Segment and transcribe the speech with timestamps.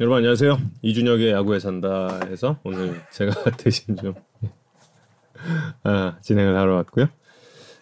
[0.00, 0.58] 여러분 안녕하세요.
[0.82, 4.14] 이준혁의 야구에 산다에서 오늘 제가 대신 좀
[5.84, 7.06] 아, 진행을 하러 왔고요.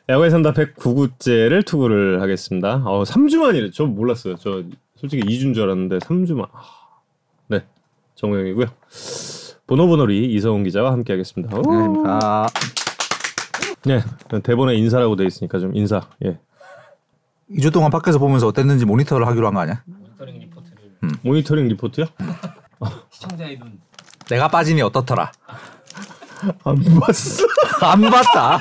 [0.09, 2.83] 야구에 산다 109구째를 투구를 하겠습니다.
[2.85, 3.71] 어, 3주 만이래.
[3.73, 4.37] 저 몰랐어요.
[4.37, 4.65] 저
[4.96, 6.46] 솔직히 2주인 줄 알았는데 3주 만.
[6.53, 6.63] 아,
[7.49, 7.65] 네.
[8.17, 8.67] 정우영이고요.
[9.67, 11.56] 보노보노리 이성훈 기자와 함께 하겠습니다.
[11.56, 11.60] 오.
[11.63, 12.46] 안녕하십니까.
[13.85, 14.03] 네.
[14.42, 16.00] 대본에 인사라고 돼 있으니까 좀 인사.
[16.24, 16.41] 예.
[17.50, 19.82] 2주 동안 밖에서 보면서 어땠는지 모니터를 하기로 한 거 아니야?
[19.87, 20.48] 모니터링
[21.01, 22.07] 리포트를 모니터링 리포트요?
[23.11, 23.79] 시청자의 눈
[24.29, 25.33] 내가 빠지니 어떻더라?
[26.65, 27.45] 안 봤어.
[27.83, 28.59] 안 봤다.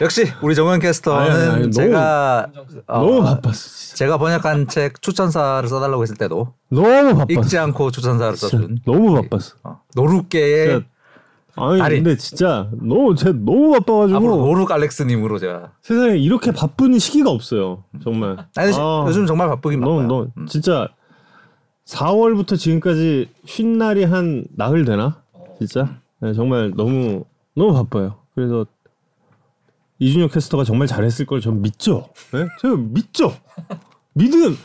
[0.00, 2.46] 역시 우리 정현 캐스터는 아니, 아니, 아니, 너무- 제가
[2.86, 3.52] 어, 너무 바빴어.
[3.52, 3.96] 진짜.
[3.96, 7.26] 제가 번역한 책 추천사를 써달라고 했을 때도 너무 바빴어.
[7.42, 9.56] 읽지 않고 추천사를 써준 너무 바빴어.
[9.64, 10.84] 어, 노루께의
[11.62, 11.96] 아니 다리.
[11.96, 15.72] 근데 진짜 너무 제 너무 바빠가지고 앞으로 노룩 알렉스님으로 제가.
[15.82, 18.36] 세상에 이렇게 바쁜 시기가 없어요 정말.
[18.56, 20.08] 아니 아, 요즘 정말 바쁘긴 너무 바빠요.
[20.08, 20.46] 너무 음.
[20.46, 20.88] 진짜
[21.86, 25.22] 4월부터 지금까지 쉰 날이 한 나흘 되나?
[25.58, 25.98] 진짜?
[26.20, 27.24] 네, 정말 너무
[27.56, 28.16] 너무 바빠요.
[28.34, 28.64] 그래서
[29.98, 32.08] 이준혁 캐스터가 정말 잘했을 걸 전 믿죠?
[32.32, 32.46] 네?
[32.60, 33.34] 제가 믿죠?
[34.14, 34.56] 믿음!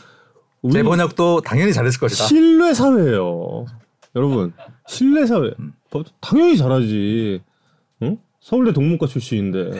[0.62, 2.24] 우리 제 번역도 당연히 잘했을 것이다.
[2.24, 3.66] 신뢰 사회예요.
[4.14, 4.52] 여러분
[4.88, 5.50] 신뢰 사회.
[5.58, 5.68] 뭐,
[6.20, 7.40] 당연히 잘하지.
[8.02, 8.18] 응?
[8.40, 9.70] 서울대 동문과 출신인데.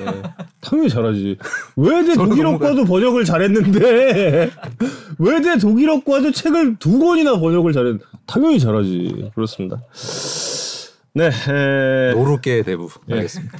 [0.60, 1.36] 당연히 잘하지.
[1.76, 4.50] 외대 서울대 독일어과도 번역을 잘했는데?
[5.18, 8.00] 외대 독일어과도 책을 두 권이나 번역을 잘했?
[8.27, 9.30] 당연히 잘하지.
[9.34, 9.82] 그렇습니다.
[11.14, 12.12] 네 에...
[12.12, 12.88] 노룩계의 대부.
[13.08, 13.14] 예.
[13.14, 13.58] 알겠습니다.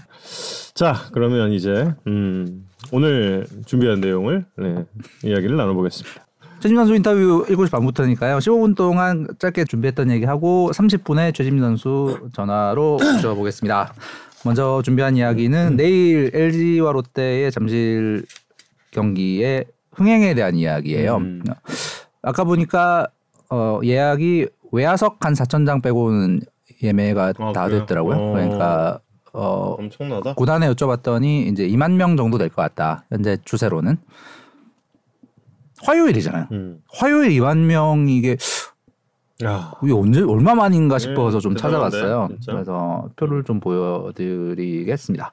[0.75, 4.85] 자 그러면 이제 음, 오늘 준비한 내용을 네,
[5.25, 6.27] 이야기를 나눠보겠습니다
[6.61, 8.39] 최진민 선수 인터뷰 7시 반부터니까요.
[8.39, 13.93] 15분 동안 짧게 준비했던 얘기하고 30분에 최진민 선수 전화로 모셔보겠습니다.
[14.45, 18.25] 먼저 준비한 이야기는 내일 LG와 롯데의 잠실
[18.91, 21.17] 경기의 흥행에 대한 이야기예요.
[21.17, 21.43] 음.
[22.23, 23.07] 아까 보니까
[23.51, 26.41] 어, 예약이 외야석 한 4천 장 빼고는
[26.83, 27.81] 예매가 아, 다 그래요?
[27.81, 28.17] 됐더라고요.
[28.17, 28.33] 어.
[28.33, 29.01] 그러니까
[29.33, 33.05] 어, 엄청나다 구단에 여쭤봤더니 이제 2만 명 정도 될 것 같다.
[33.11, 33.99] 현재 추세로는
[35.87, 36.47] 화요일이잖아요.
[36.53, 36.79] 음.
[36.93, 38.37] 화요일 2만 명 이게
[39.45, 42.29] 야 이게 언제 얼마 만인가 싶어서 좀 네, 대단한데, 찾아봤어요.
[42.41, 42.53] 진짜.
[42.53, 45.33] 그래서 표를 좀 보여드리겠습니다.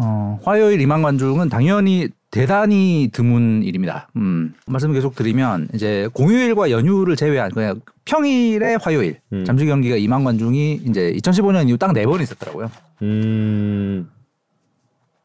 [0.00, 4.08] 어, 화요일 2만 관중은 당연히 대단히 드문 일입니다.
[4.16, 9.44] 음, 말씀 계속 드리면 이제 공휴일과 연휴를 제외한 그냥 평일에 화요일 음.
[9.44, 12.70] 잠실 경기가 2만 관중이 이제 2015년 이후 딱 네 번 있었더라고요.
[13.02, 14.08] 음.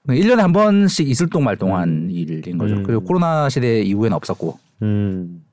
[0.08, 2.76] 1년에 한 번씩 있을 동말동한 일인 거죠.
[2.76, 2.84] 음.
[2.84, 5.44] 그리고 코로나 시대 이후에는 없었고 음.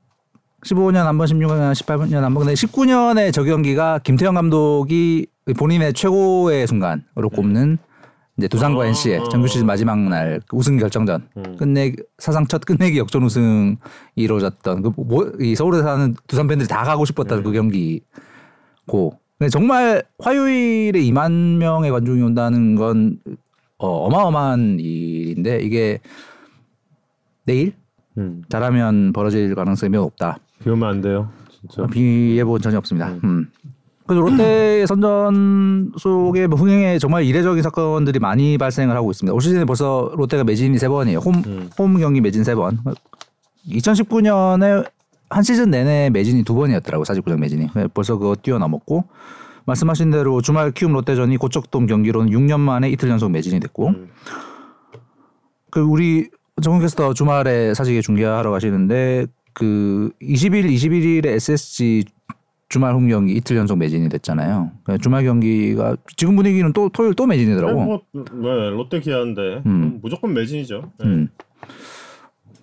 [0.65, 2.45] 15년 한 번, 16년, 18년 한 번.
[2.45, 7.77] 근데 19년에 저 경기가 김태형 감독이 본인의 최고의 순간으로 꼽는
[8.37, 9.29] 이제 두산과 어, NC의 어.
[9.29, 11.57] 정규 시즌 마지막 날 우승 결정전 음.
[11.57, 13.77] 끝내 사상 첫 끝내기 역전 우승이
[14.15, 17.43] 이루어졌던 그 뭐, 이 서울에 사는 두산 팬들이 다 가고 싶었던 네.
[17.43, 23.17] 그 경기고 근데 정말 화요일에 2만 명의 관중이 온다는 건
[23.81, 25.99] 어, 어마어마한 일인데 이게
[27.45, 27.73] 내일
[28.17, 28.43] 음.
[28.47, 30.37] 잘하면 벌어질 가능성이 매우 높다.
[30.63, 31.29] 비 오면 안 돼요.
[31.59, 31.87] 진짜.
[31.87, 33.09] 비 예보는 전혀 없습니다.
[33.23, 33.49] 음.
[34.05, 39.33] 그래서 롯데 선전 속의 뭐 흥행에 정말 이례적인 사건들이 많이 발생을 하고 있습니다.
[39.33, 41.17] 올 시즌에 벌써 롯데가 매진이 세 번이에요.
[41.17, 41.69] 홈, 음.
[41.79, 42.77] 홈 경기 매진 세 번.
[43.67, 44.87] 2019년에
[45.29, 47.69] 한 시즌 내내 매진이 두 번이었더라고 49장 매진이.
[47.95, 49.05] 벌써 그거 뛰어넘었고
[49.65, 54.09] 말씀하신 대로 주말 키움 롯데전이 고척돔 경기로는 6년 만에 이틀 연속 매진이 됐고 음.
[55.69, 56.29] 그 우리
[56.61, 62.05] 정훈 캐스터 주말에 사직에 중계하러 가시는데 그 20일, 21일에 SSG
[62.69, 64.71] 주말 홈 경기 이틀 연속 매진이 됐잖아요.
[64.83, 67.83] 그러니까 주말 경기가 지금 분위기는 또 토요일 또 매진이더라고.
[67.83, 69.99] 뭐, 네, 롯데 기아인데 음.
[70.01, 70.91] 무조건 매진이죠.
[70.99, 71.29] 네, 음.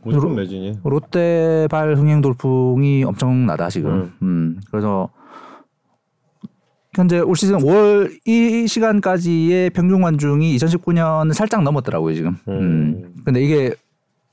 [0.03, 0.79] 무조건 로- 매진이.
[0.83, 4.13] 롯데발 흥행 돌풍이 엄청나다 지금.
[4.23, 4.59] 음.
[4.71, 5.11] 그래서
[6.99, 12.37] 현재 올 시즌 5월 이 시간까지의 평균 관중이 2019년을 살짝 넘었더라고요 지금.
[12.49, 12.53] 음.
[12.59, 13.15] 음.
[13.25, 13.73] 근데 이게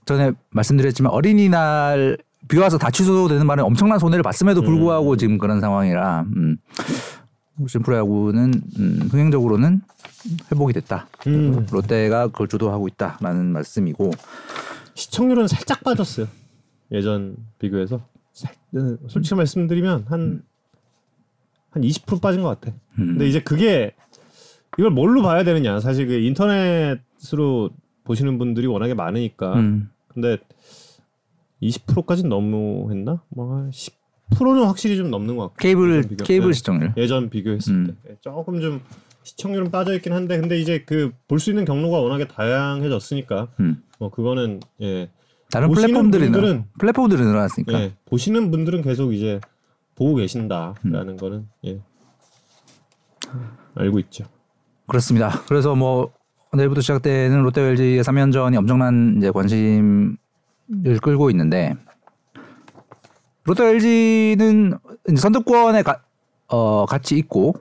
[0.06, 2.18] 전에 말씀드렸지만 어린이날
[2.48, 5.18] 비 와서 다 취소되는 말에 엄청난 손해를 봤음에도 불구하고 음.
[5.18, 6.58] 지금 그런 상황이라 음.
[7.68, 9.82] 지금 프로야구는 음, 흥행적으로는
[10.52, 11.08] 회복이 됐다.
[11.28, 11.68] 음.
[11.72, 14.10] 롯데가 그걸 주도하고 있다라는 말씀이고
[14.96, 16.26] 시청률은 살짝 빠졌어요.
[16.92, 18.02] 예전 비교해서.
[18.34, 20.42] 살- 음, 솔직히 말씀드리면 한
[21.76, 22.74] 한 20% 빠진 것 같아.
[22.98, 23.08] 음.
[23.08, 23.94] 근데 이제 그게
[24.80, 25.80] 이걸 뭘로 봐야 되느냐?
[25.82, 27.70] 사실 그 인터넷으로
[28.06, 29.54] 보시는 분들이 워낙에 많으니까.
[29.56, 29.90] 음.
[30.08, 30.38] 근데
[31.62, 33.22] 20%까지 너무 했나?
[33.30, 35.56] 뭐한 10%는 확실히 좀 넘는 것 같고.
[35.58, 36.54] 케이블 비교- 케이블 네.
[36.54, 36.94] 시청률.
[36.98, 37.98] 예전 비교했을 음.
[38.06, 38.82] 때 조금 좀
[39.24, 43.82] 시청률은 빠져 있긴 한데 근데 이제 그 볼 수 있는 경로가 워낙에 다양해졌으니까 음.
[44.00, 45.10] 뭐 그거는 예
[45.52, 47.82] 다른 플랫폼들이 분들은 플랫폼들이 늘어났으니까.
[47.82, 49.40] 예, 보시는 분들은 계속 이제
[49.96, 51.18] 보고 계신다라는 음.
[51.18, 51.80] 거는 예.
[53.76, 54.26] 알고 있죠.
[54.88, 55.30] 그렇습니다.
[55.48, 56.12] 그래서 뭐
[56.54, 60.18] 내일부터 시작되는 롯데 LG의 3연전이 엄청난 이제 관심을
[61.02, 61.76] 끌고 있는데
[63.44, 64.78] 롯데 LG는
[65.10, 66.02] 이제 선두권에 가,
[66.48, 67.56] 어, 같이 있고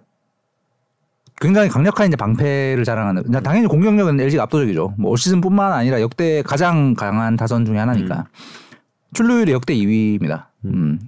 [1.41, 4.95] 굉장히 강력한 이제 방패를 자랑하는 당연히 공격력은 LG가 압도적이죠.
[4.99, 8.27] 뭐 올 시즌뿐만 아니라 역대 가장 강한 타선 중에 하나니까
[9.15, 10.47] 출루율이 역대 2위입니다.
[10.67, 11.01] 음.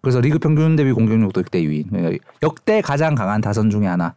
[0.00, 1.88] 그래서 리그 평균 대비 공격력도 역대 2위.
[1.88, 4.14] 그러니까 역대 가장 강한 타선 중에 하나가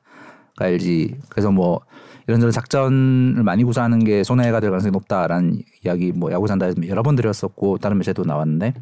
[0.62, 1.16] LG.
[1.30, 1.82] 그래서 뭐
[2.28, 7.16] 이런저런 작전을 많이 구사하는 게 손해가 될 가능성이 높다라는 이야기 뭐 야구 산다에서 여러 번
[7.16, 8.74] 드렸었고 다른 매체도 나왔는데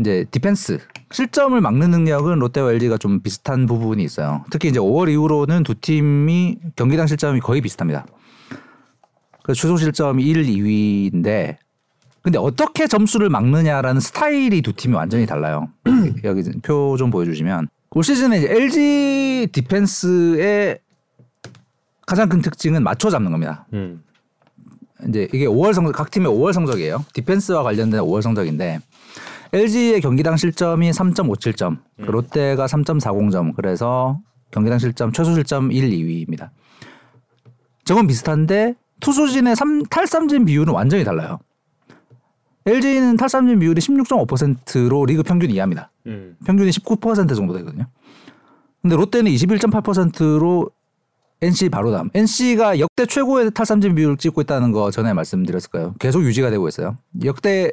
[0.00, 0.80] 이제 디펜스
[1.12, 4.44] 실점을 막는 능력은 롯데와 LG가 좀 비슷한 부분이 있어요.
[4.50, 8.06] 특히 이제 5월 이후로는 두 팀이 경기당 실점이 거의 비슷합니다.
[9.44, 11.58] 그래서 최소 실점이 1, 2위인데
[12.24, 15.68] 근데 어떻게 점수를 막느냐라는 스타일이 두 팀이 완전히 달라요.
[16.24, 20.78] 여기 표 좀 보여주시면 올 시즌에 이제 LG 디펜스의
[22.06, 23.66] 가장 큰 특징은 맞춰 잡는 겁니다.
[23.74, 24.02] 음.
[25.06, 27.04] 이제 이게 5월 성적 각 팀의 5월 성적이에요.
[27.12, 28.80] 디펜스와 관련된 5월 성적인데
[29.52, 33.54] LG의 경기당 실점이 3.57점, 그 롯데가 3.40점.
[33.54, 34.18] 그래서
[34.50, 36.48] 경기당 실점 최소 실점 1, 2위입니다.
[37.84, 41.38] 저건 비슷한데 투수진의 3, 탈삼진 비율은 완전히 달라요.
[42.66, 45.90] LG는 탈삼진 비율이 16.5%로 리그 평균 이하입니다.
[46.06, 46.36] 음.
[46.46, 47.86] 평균이 19% 정도 되거든요.
[48.82, 50.70] 근데 롯데는 21.8%로
[51.42, 52.10] NC 바로 다음.
[52.14, 56.96] NC가 역대 최고의 탈삼진 비율을 찍고 있다는 거 전에 말씀드렸을 까요 계속 유지가 되고 있어요.
[57.24, 57.72] 역대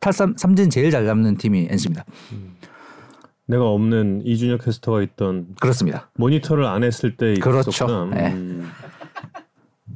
[0.00, 2.04] 탈삼 삼진 제일 잘 잡는 팀이 NC입니다.
[3.46, 6.10] 내가 없는 이준혁 캐스터가 있던 그렇습니다.
[6.16, 8.06] 모니터를 안 했을 때 그렇죠.
[8.06, 8.32] 네.
[8.32, 8.68] 음.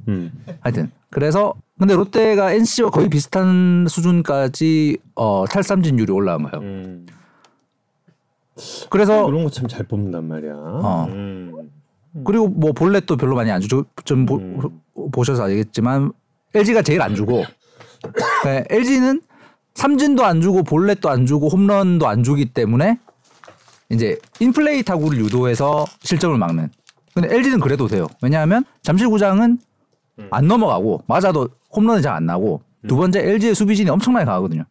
[0.09, 0.33] 음.
[0.61, 6.62] 하여튼 그래서 근데 롯데가 NC와 거의 비슷한 수준까지 어, 탈삼진율이 올라온 거예요.
[6.62, 7.06] 음.
[8.91, 10.53] 그래서 그런 거 참 잘 뽑는단 말이야.
[10.55, 11.06] 어.
[11.09, 11.71] 음.
[12.25, 13.87] 그리고 뭐 볼넷도 별로 많이 안 주죠.
[14.05, 14.61] 좀 보, 음.
[15.11, 16.12] 보셔서 알겠지만
[16.55, 17.44] LG가 제일 안 주고
[18.44, 19.23] 네, LG는
[19.75, 22.99] 삼진도 안 주고 볼넷도 안 주고 홈런도 안 주기 때문에
[23.88, 26.69] 이제 인플레이 타구를 유도해서 실점을 막는.
[27.15, 28.06] 근데 LG는 그래도 돼요.
[28.21, 29.59] 왜냐하면 잠실구장은
[30.31, 34.64] 안 넘어가고 맞아도 홈런이 잘 안 나고 두 번째 LG의 수비진이 엄청나게 강하거든요.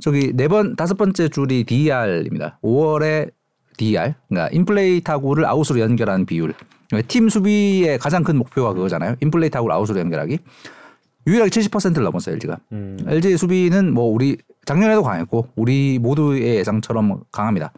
[0.00, 2.58] 저기 네 번 다섯 번째 줄이 DR입니다.
[2.62, 3.30] 5월에
[3.76, 6.52] DR, 그러니까 인플레이 타구를 아웃으로 연결하는 비율.
[6.88, 9.16] 그러니까 팀 수비의 가장 큰 목표가 그거잖아요.
[9.20, 10.38] 인플레이 타구를 아웃으로 연결하기.
[11.26, 12.58] 유일하게 70%를 넘었어요 LG가.
[12.72, 12.98] 음.
[13.06, 14.36] LG의 수비는 뭐 우리
[14.66, 17.72] 작년에도 강했고 우리 모두의 예상처럼 강합니다.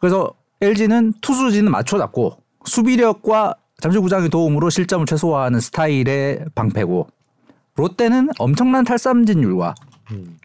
[0.00, 7.06] 그래서 LG는 투수진은 맞춰잡고 수비력과 잠실구장의 도움으로 실점을 최소화하는 스타일의 방패고
[7.76, 9.74] 롯데는 엄청난 탈삼진율과
[10.10, 10.36] 음.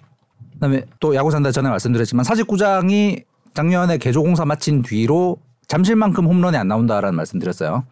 [0.54, 5.38] 그다음에 또 야구 산다 전에 말씀드렸지만 사직구장이 작년에 개조 공사 마친 뒤로
[5.68, 7.86] 잠실만큼 홈런이 안 나온다라는 말씀드렸어요.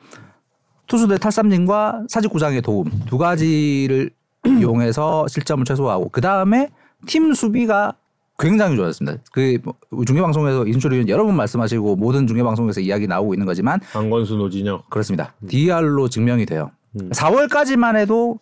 [0.85, 4.11] 투수들 탈삼진과 사직구장의 도움 두 가지를
[4.45, 6.69] 이용해서 실점을 최소화하고 그 다음에
[7.07, 7.93] 팀 수비가
[8.41, 9.19] 굉장히 좋았습니다.
[9.31, 9.59] 그
[10.05, 14.35] 중계 방송에서 인철 의원 여러 번 말씀하시고 모든 중계 방송에서 이야기 나오고 있는 거지만 안건수
[14.35, 14.89] 노진혁.
[14.89, 15.33] 그렇습니다.
[15.47, 16.71] DR로 증명이 돼요.
[16.99, 17.09] 음.
[17.11, 18.39] 4월까지만 해도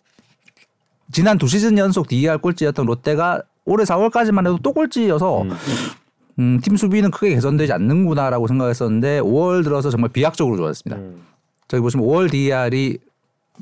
[1.12, 5.50] 지난 두 시즌 연속 DER 꼴찌였던 롯데가 올해 4월까지만 해도 또 꼴찌여서 음.
[6.38, 11.00] 음, 팀 수비는 크게 개선되지 않는구나라고 생각했었는데 5월 들어서 정말 비약적으로 좋아졌습니다.
[11.00, 11.22] 음.
[11.68, 12.98] 저기 보시면 5월 DER이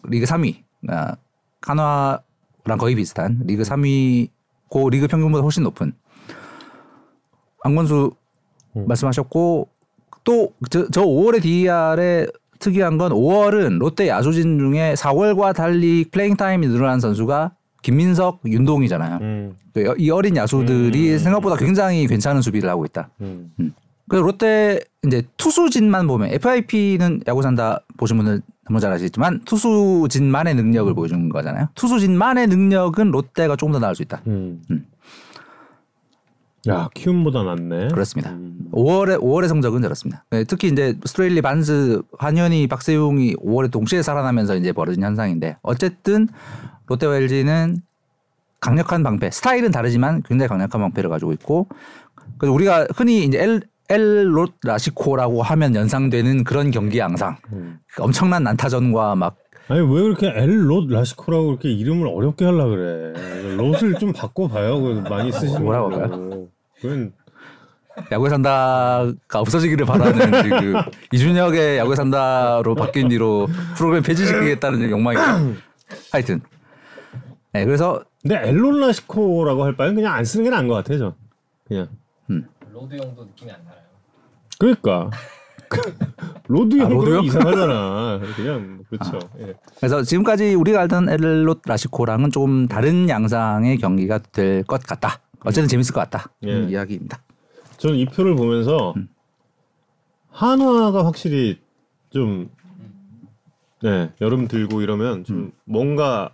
[0.04, 1.16] 리그 3위, 아,
[1.60, 4.28] 카나랑 거의 비슷한 리그 3위
[4.68, 5.92] 고 리그 평균보다 훨씬 높은
[7.68, 8.12] 안건수
[8.76, 8.84] 음.
[8.86, 9.68] 말씀하셨고
[10.24, 17.52] 또저 5월의 DER의 특이한 건 5월은 롯데 야수진 중에 4월과 달리 플레잉 타임이 늘어난 선수가
[17.82, 19.18] 김민석, 윤동이잖아요.
[19.20, 19.56] 음.
[19.72, 21.18] 그이 어린 야수들이 음.
[21.18, 23.10] 생각보다 굉장히 괜찮은 수비를 하고 있다.
[23.20, 23.52] 음.
[24.08, 30.92] 그래서 롯데 이제 투수진만 보면 FIP는 야구 산다 보신 분들 너무 잘 아시겠지만 투수진만의 능력을
[30.94, 31.68] 보여주는 거잖아요.
[31.74, 34.22] 투수진만의 능력은 롯데가 조금 더 나을 수 있다.
[34.26, 34.60] 음.
[36.66, 36.70] 음.
[36.70, 37.88] 야 키움보다 낫네.
[37.88, 38.30] 그렇습니다.
[38.30, 38.58] 음.
[38.72, 40.24] 5월에 5월의 성적은 저렇습니다.
[40.30, 46.28] 네, 특히 이제 스트레일리 반스 한현희 박세웅이 5월에 동시에 살아나면서 이제 벌어진 현상인데 어쨌든
[46.86, 47.76] 롯데와 LG는
[48.60, 51.68] 강력한 방패 스타일은 다르지만 굉장히 강력한 방패를 가지고 있고
[52.38, 57.78] 그래서 우리가 흔히 이제 엘 엘롯 라시코라고 하면 연상되는 그런 경기 양상 음.
[57.94, 63.12] 그 엄청난 난타전과 막 아니 왜 그렇게 엘롯 라시코라고 그렇게 이름을 어렵게 하려 그래?
[63.56, 64.80] 롯을 좀 바꿔봐요.
[64.80, 66.48] 그 많이 쓰시는 뭐라고 걸로.
[66.80, 67.12] 그건
[68.12, 70.74] 야구에 산다가 없어지기를 바라는 지금
[71.12, 75.16] 이준혁의 야구에 산다로 바뀐 뒤로 프로그램 폐지시키겠다는 욕망이
[76.12, 76.40] 하여튼
[77.52, 81.14] 네, 그래서 근데 엘롯 라시코라고 할 바엔 그냥 안 쓰는 게 나은 것 같아요, 저.
[81.66, 81.88] 그냥.
[82.72, 83.76] 로드 형도 느낌이 안 나요.
[84.58, 85.10] 그러니까.
[86.48, 87.24] 로드 아, 형 로드 그러면 형?
[87.24, 88.20] 이상하잖아.
[88.36, 89.18] 그냥 그렇죠.
[89.40, 89.54] 예.
[89.76, 95.20] 그래서 지금까지 우리가 알던 엘롯 라시코랑은 조금 다른 양상의 경기가 될 것 같다.
[95.44, 96.30] 어쨌든 재밌을 것 같다.
[96.44, 96.52] 예.
[96.52, 97.20] 음, 이야기입니다.
[97.76, 99.08] 저는 이 표를 보면서 음.
[100.30, 101.60] 한화가 확실히
[102.10, 102.48] 좀
[103.82, 105.52] 네, 여름 들고 이러면 좀 음.
[105.64, 106.30] 뭔가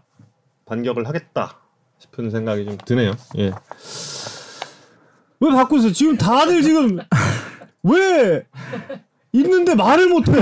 [0.66, 1.58] 반격을 하겠다
[1.98, 3.12] 싶은 생각이 좀 드네요.
[3.38, 3.52] 예.
[5.40, 5.92] 왜 바꾸세요?
[5.92, 6.98] 지금 다들 지금
[7.82, 8.46] 왜
[9.34, 10.32] 있는데 말을 못해?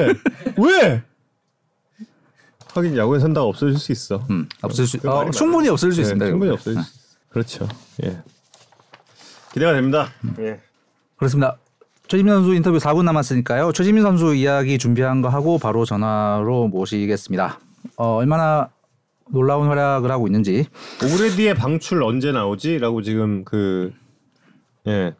[0.58, 1.02] 왜?
[2.74, 4.24] 하긴 야구에 산다가 없어질 수 있어.
[4.30, 6.26] 음, 없을 수, 그 어, 충분히 없을 수 네, 있습니다.
[6.26, 6.52] 충분히.
[6.52, 7.02] 없어질 수 있어.
[7.30, 7.68] 그렇죠.
[8.04, 8.22] 예.
[9.52, 10.08] 기대가 됩니다.
[10.38, 10.60] 예.
[11.16, 11.58] 그렇습니다.
[12.08, 13.72] 최지민 선수 인터뷰 4분 남았으니까요.
[13.72, 17.58] 최지민 선수 이야기 준비한 거 하고 바로 전화로 모시겠습니다.
[17.96, 18.70] 어, 얼마나
[19.30, 20.66] 놀라운 활약을 하고 있는지
[21.02, 23.92] 오레디의 방출 언제 나오지?라고 지금 그
[24.86, 25.14] 예,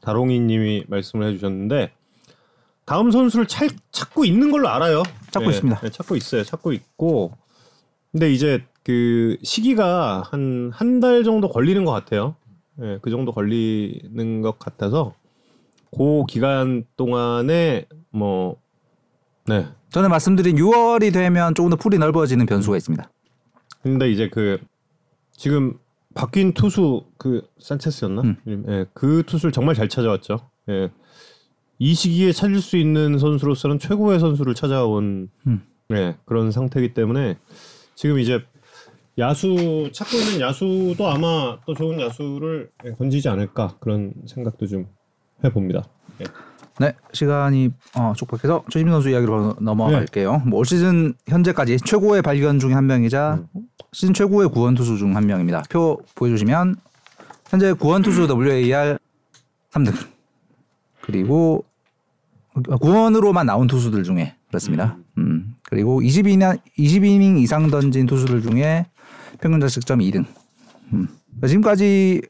[0.00, 1.92] 다롱이님이 말씀을 해주셨는데
[2.90, 5.04] 다음 선수를 찰, 찾고 있는 걸로 알아요.
[5.30, 5.80] 찾고 예, 있습니다.
[5.84, 6.42] 예, 찾고 있어요.
[6.42, 7.30] 찾고 있고
[8.10, 12.34] 근데 이제 그 시기가 한 한 달 정도 걸리는 것 같아요.
[12.82, 15.14] 예, 그 정도 걸리는 것 같아서
[15.96, 18.56] 그 기간 동안에 뭐
[19.46, 19.68] 네.
[19.90, 23.08] 전에 말씀드린 6월이 되면 조금 더 풀이 넓어지는 변수가 있습니다.
[23.84, 24.58] 근데 이제 그
[25.36, 25.78] 지금
[26.14, 28.22] 바뀐 투수 그 산체스였나?
[28.22, 28.64] 음.
[28.68, 30.40] 예, 그 투수를 정말 잘 찾아왔죠.
[30.70, 30.90] 예.
[31.82, 35.62] 이 시기에 찾을 수 있는 선수로서는 최고의 선수를 찾아온 음.
[35.92, 37.38] 예, 그런 상태이기 때문에
[37.94, 38.42] 지금 이제
[39.18, 44.88] 야수 찾고 있는 야수도 아마 또 좋은 야수를 예, 건지지 않을까 그런 생각도 좀
[45.42, 45.84] 해봅니다.
[46.20, 46.24] 예.
[46.78, 50.42] 네, 시간이 어, 촉박해서 최지민 선수 이야기로 넘어갈게요.
[50.46, 53.42] 뭐올 시즌 현재까지 최고의 발견 중에 한 명이자
[53.92, 55.62] 시즌 최고의 구원 투수 중 한 명입니다.
[55.70, 56.76] 표 보여주시면
[57.48, 58.98] 현재 구원 투수 WAR
[59.72, 59.92] 3등
[61.00, 61.64] 그리고
[62.80, 64.96] 구원으로만 나온 투수들 중에 그렇습니다.
[65.18, 68.86] 음, 그리고 20이닝 20이닝 이상 던진 투수들 중에
[69.40, 70.24] 평균 자책점 2등.
[70.92, 71.08] 음.
[71.46, 72.22] 지금까지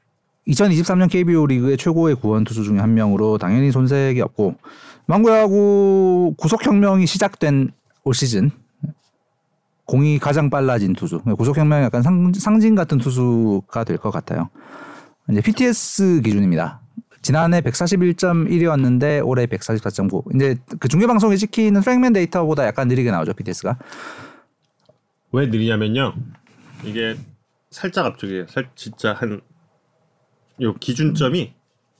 [0.46, 4.56] 2023년 KBO 리그의 최고의 구원 투수 중에 한 명으로 당연히 손색이 없고
[5.06, 7.70] 망고야구 구속혁명이 시작된
[8.04, 8.50] 올 시즌
[9.86, 14.48] 공이 가장 빨라진 투수 구속혁명이 약간 상, 상징 같은 투수가 될 것 같아요.
[15.30, 16.80] 이제 PTS 기준입니다.
[17.22, 20.34] 지난해 141.1이었는데 올해 144.9.
[20.34, 23.78] 이제 그 중계 방송에 찍히는 프랙맨 데이터보다 약간 느리게 나오죠 PTS가.
[25.32, 26.14] 왜 느리냐면요.
[26.84, 27.16] 이게
[27.70, 28.46] 살짝 앞쪽이에요.
[28.48, 29.40] 살 진짜 한
[30.60, 31.54] 요 기준점이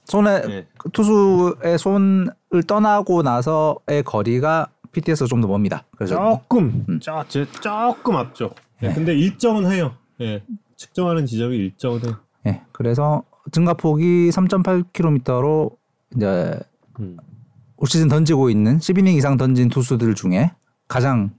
[0.04, 0.66] 손에 네.
[0.76, 2.32] 그 투수의 손을
[2.66, 5.84] 떠나고 나서의 거리가 PTS가 좀더 멉니다.
[5.96, 7.00] 그래서 조금 음.
[7.00, 8.56] 저, 저, 조금 앞쪽.
[8.82, 8.94] 예, 네.
[8.94, 9.94] 근데 일정은 해요.
[10.20, 10.42] 예.
[10.76, 12.16] 측정하는 지점이 일정은 해요.
[12.46, 15.76] 예, 그래서 증가폭이 3.8km로
[16.16, 16.58] 이제
[16.98, 17.16] 음.
[17.76, 20.52] 올 시즌 던지고 있는 10이닝 이상 던진 투수들 중에
[20.88, 21.30] 가장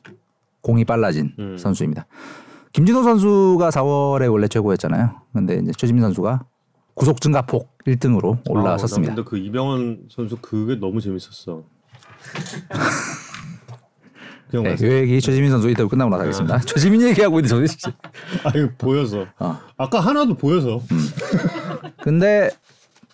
[0.61, 1.57] 공이 빨라진 음.
[1.57, 2.05] 선수입니다.
[2.73, 5.21] 김진호 선수가 4월에 원래 최고였잖아요.
[5.33, 6.45] 근데 이제 최지민 선수가
[6.93, 9.13] 구속 증가폭 1등으로 올라섰습니다.
[9.13, 11.63] 아, 나 근데 그 이병헌 선수 그게 너무 재밌었어.
[14.53, 14.75] 네.
[14.75, 16.59] 그 얘기 최지민 선수 인터뷰 끝나고 나서 하겠습니다.
[16.59, 17.91] 최지민 얘기하고 있는데 저는 진짜.
[18.43, 19.25] 아 이거 보여서.
[19.39, 19.57] 어.
[19.77, 20.81] 아까 하나도 보여서.
[22.01, 22.49] 근데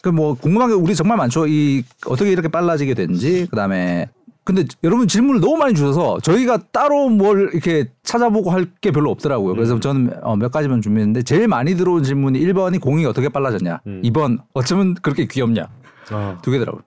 [0.01, 1.47] 그 뭐 궁금한 게 우리 정말 많죠.
[1.47, 4.07] 이 어떻게 이렇게 빨라지게 된지 그다음에
[4.45, 9.53] 근데 여러분 질문을 너무 많이 주셔서 저희가 따로 뭘 이렇게 찾아보고 할 게 별로 없더라고요.
[9.55, 13.81] 그래서 저는 어, 몇 가지만 준비했는데 제일 많이 들어온 질문이 1번이 공이 어떻게 빨라졌냐.
[13.87, 14.01] 음.
[14.05, 15.67] 2번 어쩌면 그렇게 귀엽냐.
[16.11, 16.83] 아, 두 개더라고요.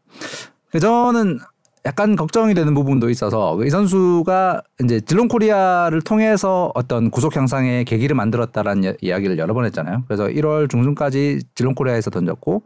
[0.81, 1.41] 저는
[1.87, 8.15] 약간 걱정이 되는 부분도 있어서 이 선수가 이제 질롱 코리아를 통해서 어떤 구속 향상의 계기를
[8.17, 10.03] 만들었다라는 이- 이야기를 여러 번 했잖아요.
[10.07, 12.63] 그래서 1월 중순까지 질롱 코리아에서 던졌고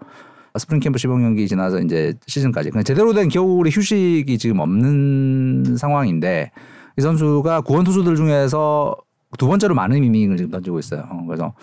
[0.59, 6.51] 스프링 캠프 시범 경기 지나서 이제 시즌까지 그냥 제대로 된 겨울의 휴식이 지금 없는 상황인데
[6.97, 8.97] 이 선수가 구원 투수들 중에서
[9.39, 11.05] 두 번째로 많은 이닝을 지금 던지고 있어요.
[11.11, 11.55] 어, 그래서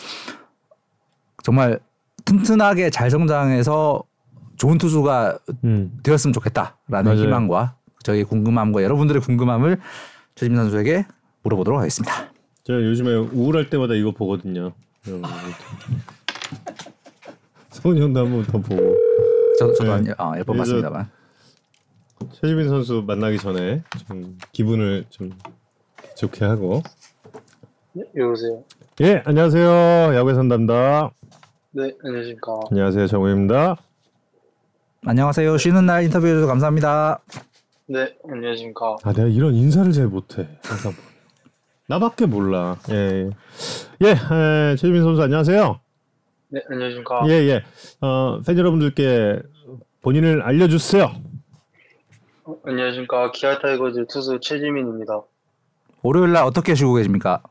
[1.44, 1.80] 정말
[2.26, 4.04] 튼튼하게 잘 성장해서
[4.62, 5.98] 좋은 투수가 음.
[6.04, 7.20] 되었으면 좋겠다라는 맞아요.
[7.20, 9.80] 희망과 저희 궁금함과 여러분들의 궁금함을
[10.36, 11.08] 최지민 선수에게
[11.42, 12.32] 물어보도록 하겠습니다.
[12.64, 14.74] 제가 요즘에 우울할 때마다 이거 보거든요.
[17.84, 18.96] 형도 한번 더 보고.
[19.58, 20.12] 저, 저도 네.
[20.16, 21.10] 한 어, 몇번 그래서- 봤습니다만.
[22.34, 25.32] 최지민 선수 만나기 전에 좀 기분을 좀
[26.18, 26.84] 좋게 하고.
[27.94, 28.64] 네, 여보세요.
[29.02, 30.16] 예, 안녕하세요.
[30.16, 31.10] 야구의 산담다.
[31.72, 32.60] 네, 안녕하십니까.
[32.70, 33.08] 안녕하세요.
[33.08, 33.76] 정우입니다.
[35.04, 35.58] 안녕하세요.
[35.58, 37.22] 쉬는 날 인터뷰해 주셔서 감사합니다.
[37.88, 38.98] 네, 안녕하십니까.
[39.02, 40.48] 아, 내가 이런 인사를 잘 못해.
[40.64, 40.94] 항상.
[41.88, 42.78] 나밖에 몰라.
[42.92, 43.30] 예, 예,
[44.04, 45.80] 예 에, 최지민 선수 안녕하세요.
[46.50, 47.24] 네, 안녕하십니까.
[47.30, 47.64] 예, 예.
[48.02, 49.42] 어, 팬 여러분들께
[50.02, 51.12] 본인을 알려주세요.
[52.44, 53.32] 어, 안녕하십니까.
[53.32, 55.20] 기아 타이거즈 투수 최지민입니다.
[56.04, 57.42] 월요일 날 어떻게 쉬고 계십니까?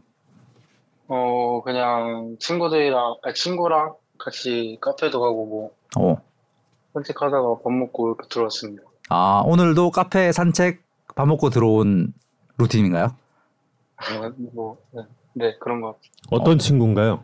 [1.09, 6.30] 어, 그냥 친구들이랑, 아, 친구랑 같이 카페도 가고 뭐 어.
[6.95, 8.83] 산책하다가 밥 먹고 이렇게 들어왔습니다.
[9.09, 10.83] 아, 오늘도 카페 산책
[11.15, 12.13] 밥 먹고 들어온
[12.59, 13.05] 루틴인가요?
[13.05, 15.03] 어, 뭐, 네,
[15.35, 16.11] 네, 그런 것 같아요.
[16.31, 17.23] 어떤 친구인가요?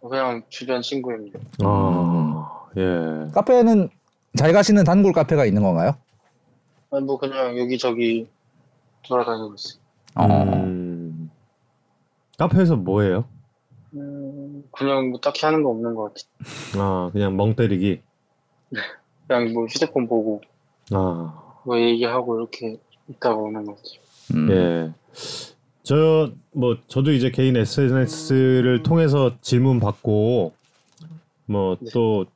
[0.00, 1.38] 그냥 주변 친구입니다.
[1.62, 3.30] 아, 예.
[3.34, 3.88] 카페는
[4.36, 5.92] 잘 가시는 단골 카페가 있는 건가요?
[6.90, 8.28] 아니, 뭐 그냥 여기저기
[9.06, 9.80] 돌아다니고 있어요.
[10.16, 10.26] 어.
[10.26, 11.30] 음,
[12.38, 13.24] 카페에서 뭐 해요?
[13.94, 16.82] 음, 그냥 뭐 딱히 하는 거 없는 것 같아요.
[16.82, 18.02] 아, 그냥 멍 때리기.
[19.26, 20.40] 그냥 뭐 휴대폰 보고
[20.92, 24.00] 아, 뭐 얘기하고 이렇게 있다가 오는 것 같아요.
[24.34, 24.50] 음.
[24.50, 24.92] 예.
[25.82, 30.52] 저, 뭐, 저도 이제 개인 SNS를 통해서 질문 받고,
[31.46, 31.90] 뭐, 네.
[31.92, 32.26] 또,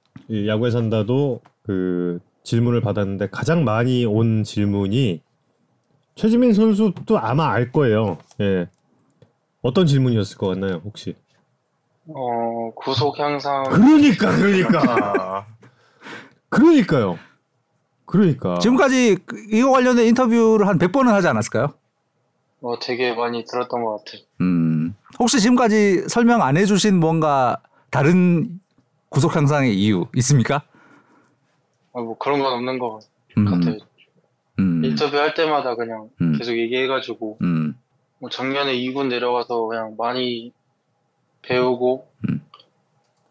[0.49, 5.21] 야구에 산다도 그 질문을 받았는데 가장 많이 온 질문이
[6.15, 8.19] 최지민 선수도 아마 알 거예요.
[8.41, 8.69] 예.
[9.63, 11.15] 어떤 질문이었을 것 같나요, 혹시?
[12.09, 15.47] 어, 구속 향상 그러니까, 그러니까.
[16.55, 17.19] 그러니까요.
[18.07, 18.59] 그러니까.
[18.59, 21.75] 지금까지 그- 이거 관련된 인터뷰를 한 100번은 하지 않았을까요?
[22.63, 24.23] 어, 되게 많이 들었던 것 같아요.
[24.41, 24.95] 음.
[25.19, 27.59] 혹시 지금까지 설명 안 해주신 뭔가
[27.91, 28.61] 다른
[29.11, 30.63] 구속 향상의 이유 있습니까?
[31.93, 33.01] 아, 뭐 그런 건 없는 것
[33.37, 33.45] 음.
[33.45, 33.79] 같아요.
[34.59, 34.85] 음.
[34.85, 36.37] 인터뷰 할 때마다 그냥 음.
[36.39, 37.75] 계속 얘기해가지고 음.
[38.19, 40.53] 뭐 작년에 2군 내려가서 그냥 많이
[41.43, 42.34] 배우고 음.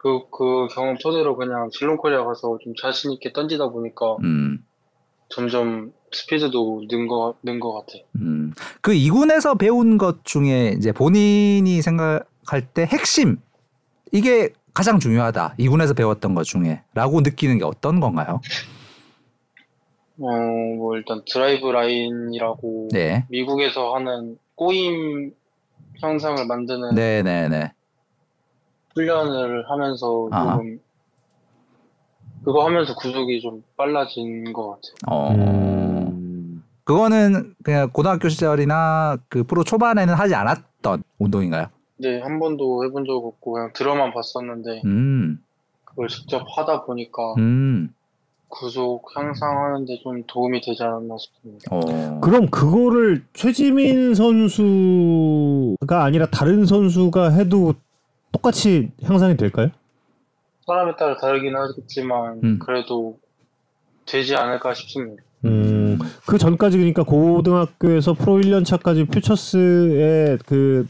[0.04, 4.66] 그, 그 경험 토대로 그냥 질롱코리아 가서 좀 자신 있게 던지다 보니까 음.
[5.30, 8.04] 점점 스피드도 는 거, 는거 같아요.
[8.18, 8.54] 음.
[8.82, 13.38] 그 2군에서 배운 것 중에 이제 본인이 생각할 때 핵심
[14.12, 15.56] 이게 가장 중요하다.
[15.58, 18.42] 2군에서 배웠던 것 중에라고 느끼는 게 어떤 건가요?
[20.20, 20.28] 어,
[20.78, 23.26] 뭐 일단 드라이브 라인이라고 네.
[23.30, 25.32] 미국에서 하는 꼬임
[26.00, 27.72] 형상을 만드는 네, 네, 네.
[28.96, 30.54] 훈련을 하면서 아하.
[30.54, 30.80] 조금
[32.44, 34.94] 그거 하면서 구속이 좀 빨라진 것 같아요.
[35.08, 35.32] 어.
[35.32, 36.64] 음.
[36.84, 41.68] 그거는 그냥 고등학교 시절이나 그 프로 초반에는 하지 않았던 운동인가요?
[41.98, 45.42] 네, 한 번도 해본 적 없고 그냥 들어만 봤었는데 음.
[45.86, 47.94] 그걸 직접 하다 보니까 음.
[48.50, 51.66] 구속 향상하는데 좀 도움이 되지 않았나 싶습니다.
[51.72, 52.20] 어.
[52.20, 57.74] 그럼 그거를 최지민 선수가 아니라 다른 선수가 해도
[58.34, 59.70] 똑같이 향상이 될까요?
[60.66, 62.60] 사람에 따라 다르긴 하겠지만 음.
[62.60, 63.20] 그래도
[64.06, 65.24] 되지 않을까 싶습니다.
[65.46, 70.88] 음, 그 전까지 그러니까 고등학교에서 프로 1년 차까지 퓨처스에 그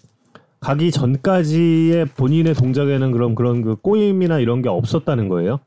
[0.59, 5.59] 가기 전까지의 본인의 동작에는 그럼 그런 그 꼬임이나 이런 게 없었다는 거예요?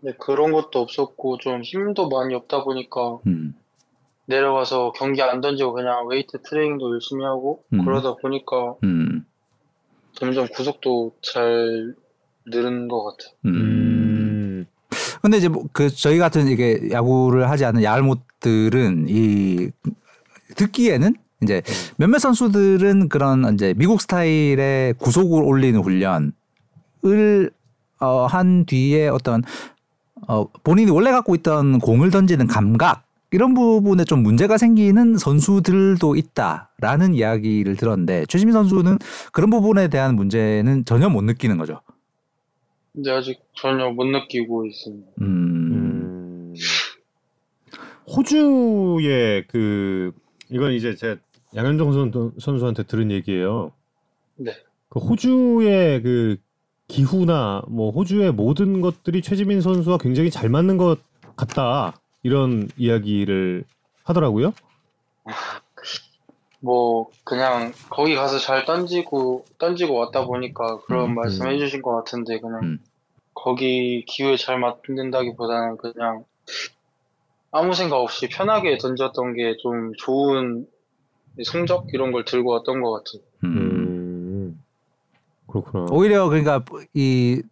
[0.00, 3.54] 네, 그런 것도 없었고 좀 힘도 많이 없다 보니까 음.
[4.26, 7.84] 내려가서 경기 안 던지고 그냥 웨이트 트레이닝도 열심히 하고 음.
[7.84, 9.24] 그러다 보니까 음.
[10.16, 11.94] 점점 구속도 잘
[12.46, 13.34] 늘은 것 같아요.
[13.46, 14.66] 음.
[15.22, 19.70] 근데 이제 뭐 그 저희 같은 이게 야구를 하지 않는 야알못들은 이
[20.56, 21.62] 듣기에는 이제
[21.96, 27.50] 몇몇 선수들은 그런 이제 미국 스타일의 구속을 올리는 훈련을
[28.00, 29.42] 어, 한 뒤에 어떤
[30.28, 33.05] 어, 본인이 원래 갖고 있던 공을 던지는 감각
[33.36, 38.96] 이런 부분에 좀 문제가 생기는 선수들도 있다라는 이야기를 들었는데 최지민 선수는
[39.30, 41.82] 그런 부분에 대한 문제는 전혀 못 느끼는 거죠.
[42.94, 45.06] 근데 아직 전혀 못 느끼고 있습니다.
[45.20, 46.54] 음.
[46.54, 46.54] 음.
[48.08, 50.12] 호주의 그
[50.48, 51.18] 이건 이제 제
[51.54, 53.72] 양현종 선- 선수한테 들은 얘기예요.
[54.36, 54.52] 네.
[54.88, 56.38] 그 호주의 그
[56.88, 61.00] 기후나 뭐 호주의 모든 것들이 최지민 선수와 굉장히 잘 맞는 것
[61.36, 63.64] 같다 이런 이야기를
[64.04, 64.52] 하더라고요.
[66.60, 72.40] 뭐 그냥 거기 가서 잘 던지고 던지고 왔다 보니까 그런 음, 말씀해 주신 것 같은데
[72.40, 72.78] 그냥 음.
[73.34, 76.24] 거기 기후에 잘 맞는다기보다는 그냥
[77.52, 80.66] 아무 생각 없이 편하게 던졌던 게 좀 좋은
[81.44, 83.22] 성적 이런 걸 들고 왔던 것 같아요.
[83.44, 83.56] 음.
[83.58, 84.64] 음.
[85.48, 85.86] 그렇구나.
[85.90, 87.42] 오히려 그러니까 이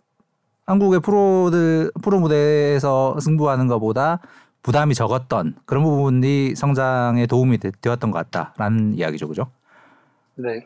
[0.66, 4.20] 한국의 프로들 프로 무대에서 승부하는 것보다
[4.64, 9.50] 부담이 적었던 그런 부분이 성장에 도움이 되, 되었던 것 같다라는 이야기죠, 그죠?
[10.36, 10.64] 네.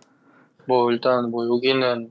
[0.67, 2.11] 뭐 일단 뭐 여기는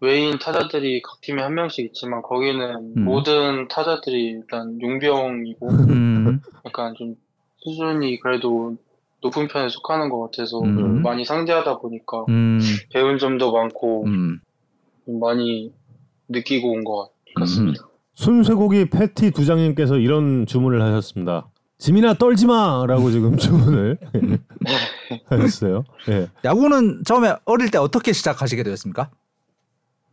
[0.00, 3.04] 외인 타자들이 각 팀에 한 명씩 있지만 거기는 음.
[3.04, 7.16] 모든 타자들이 일단 용병이고 음, 약간 좀
[7.56, 8.76] 수준이 그래도
[9.20, 11.02] 높은 편에 속하는 것 같아서 음.
[11.02, 12.60] 많이 상대하다 보니까 음,
[12.92, 14.38] 배운 점도 많고 음,
[15.04, 15.72] 좀 많이
[16.28, 17.87] 느끼고 온 것 같습니다.
[18.18, 21.48] 순쇠고기 패티 두장님께서 이런 주문을 하셨습니다.
[21.78, 23.96] 지민아 떨지 마라고 지금 주문을
[25.30, 25.84] 하셨어요.
[26.08, 26.26] 예.
[26.44, 29.10] 야구는 처음에 어릴 때 어떻게 시작하시게 되었습니까?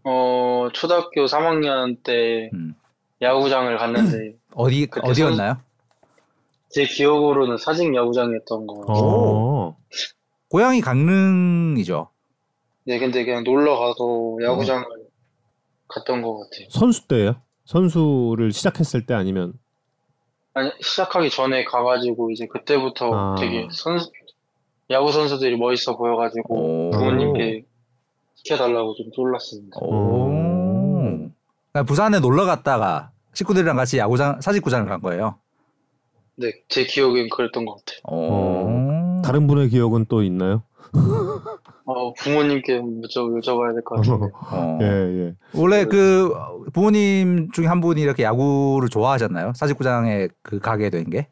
[0.03, 2.75] 어 초등학교 3학년 때 음.
[3.23, 5.57] 야구장을 갔는데 어디 어디였나요?
[6.69, 8.73] 제 기억으로는 사직 야구장이었던 거.
[8.81, 9.03] 같아요.
[9.03, 9.77] 어.
[10.49, 12.09] 고향이 강릉이죠.
[12.85, 14.85] 네, 근데 그냥 놀러 가서 야구장을
[15.87, 16.67] 갔던 것 같아요.
[16.69, 17.37] 선수 때예요?
[17.65, 19.53] 선수를 시작했을 때 아니면
[20.53, 23.35] 아니 시작하기 전에 가가지고 이제 그때부터 아.
[23.35, 24.09] 되게 선수
[24.89, 26.91] 야구 선수들이 멋있어 보여가지고 오.
[26.91, 27.65] 부모님께
[28.35, 29.05] 시켜달라고 좀.
[29.81, 30.29] 오.
[31.71, 35.39] 그러니까 부산에 놀러 갔다가 식구들이랑 같이 야구장 사직구장을 간 거예요.
[36.35, 37.99] 네, 제 기억엔 그랬던 것 같아요.
[38.15, 39.21] 오.
[39.23, 40.63] 다른 분의 기억은 또 있나요?
[41.85, 44.25] 어, 부모님께 여쭤, 여쭤봐야 될 것 같은데.
[44.51, 44.79] 어.
[44.81, 45.35] 예, 예.
[45.53, 46.33] 원래 그
[46.73, 49.53] 부모님 중에 한 분이 이렇게 야구를 좋아하셨나요?
[49.55, 51.27] 사직구장에 그 가게 된 게?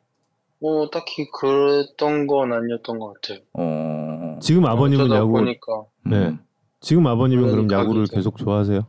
[0.60, 3.40] 뭐 딱히 그랬던 건 아니었던 것 같아요.
[3.54, 4.40] 어.
[4.42, 6.28] 지금 아버님은 어쩌다 야구 보니까 네.
[6.28, 6.40] 음.
[6.80, 8.16] 지금 아버님은 그럼 야구를 그죠.
[8.16, 8.82] 계속 좋아하세요?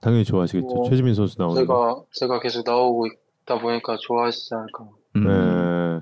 [0.00, 0.66] 당연히 좋아하시겠죠.
[0.74, 2.06] 뭐, 최지민 선수 나오는 거.
[2.16, 4.84] 제가 제가 계속 나오고 있다 보니까 좋아하시지 않을까.
[5.16, 5.24] 음.
[5.28, 6.00] 네.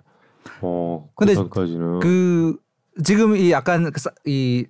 [0.63, 1.67] 어, 근데 그까
[3.05, 4.67] 지금 이 약간 그 사- 이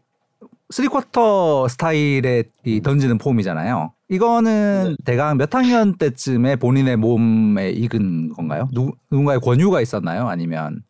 [0.70, 3.92] 쓰리쿼터 스타일의 이 던지는 폼이잖아요.
[4.08, 8.68] 이거는 대강 몇 학년 때쯤에 본인의 몸에 익은 건가요?
[8.72, 10.28] 누, 누군가의 권유가 있었나요?
[10.28, 10.82] 아니면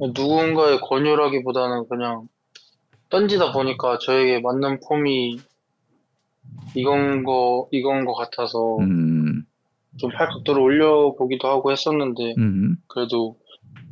[0.00, 2.28] 누군가의 권유라기보다는 그냥
[3.08, 5.40] 던지다 보니까 저에게 맞는 폼이
[6.74, 9.44] 이건 거 이건 거 같아서 음,
[9.96, 13.36] 좀 팔각도를 올려 보기도 하고 했었는데 음, 그래도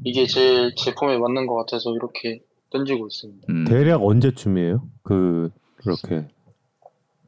[0.05, 2.41] 이게 제, 제 폼에 맞는 것 같아서 이렇게
[2.71, 3.47] 던지고 있습니다.
[3.51, 3.65] 음.
[3.65, 4.83] 대략 언제쯤이에요?
[5.03, 6.29] 그 그렇게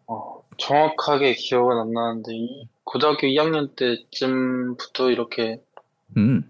[0.07, 5.61] 어, 정확하게 기억은 안 나는데 이- 고등학교 2학년 때쯤부터 이렇게
[6.17, 6.49] 음.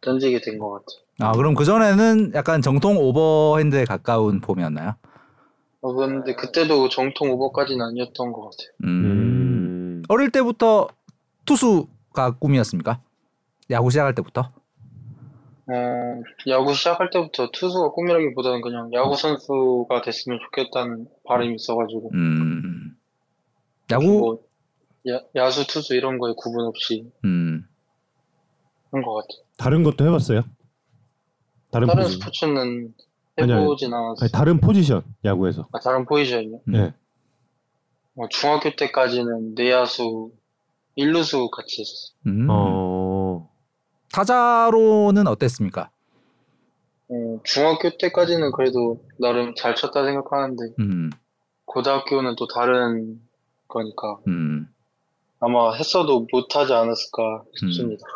[0.00, 0.98] 던지게 된 것 같아요.
[1.20, 4.94] 아 그럼 그 전에는 약간 정통 오버핸드에 가까운 폼이었나요?
[5.80, 8.68] 어, 근데 그때도 정통 오버까지는 아니었던 것 같아요.
[8.84, 9.04] 음.
[9.04, 10.02] 음.
[10.08, 10.88] 어릴 때부터
[11.44, 13.00] 투수가 꿈이었습니까?
[13.70, 14.52] 야구 시작할 때부터?
[15.70, 22.96] 어, 야구 시작할 때부터 투수가 꿈이라기보다는 그냥 야구 선수가 됐으면 좋겠다는 바람이 있어가지고 음.
[23.90, 24.48] 야구 뭐
[25.08, 27.66] 야, 야수 투수 이런 거에 구분 없이 음.
[28.92, 29.44] 한것 같아요.
[29.58, 30.44] 다른 것도 해봤어요?
[31.70, 32.20] 다른, 다른 포지션?
[32.20, 32.94] 스포츠는
[33.36, 33.62] 아니, 아니.
[33.62, 34.16] 해보진 않았어요.
[34.22, 35.68] 아니, 다른 포지션 야구에서.
[35.72, 36.60] 아, 다른 포지션이요?
[36.68, 36.72] 음.
[36.72, 36.94] 네.
[38.16, 40.32] 어, 중학교 때까지는 내야수,
[40.96, 42.16] 일루수 같이 했었어요.
[42.26, 42.46] 음.
[42.50, 42.97] 어.
[44.12, 45.90] 타자로는 어땠습니까?
[47.10, 51.10] 어, 중학교 때까지는 그래도 나름 잘 쳤다 생각하는데 음.
[51.64, 53.20] 고등학교는 또 다른
[53.66, 54.68] 거니까 음.
[55.40, 58.06] 아마 했어도 못하지 않았을까 싶습니다.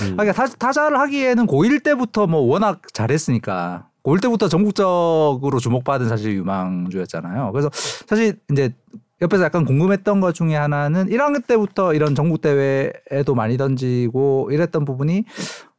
[0.00, 0.14] 음.
[0.18, 6.34] 아, 그러니까 타, 타자를 하기에는 고1 때부터 뭐 워낙 잘했으니까 고1 때부터 전국적으로 주목받은 사실
[6.34, 7.52] 유망주였잖아요.
[7.52, 8.74] 그래서 사실 이제
[9.22, 15.24] 옆에서 약간 궁금했던 것 중에 하나는 1학년 때부터 이런 전국 대회에도 많이 던지고 이랬던 부분이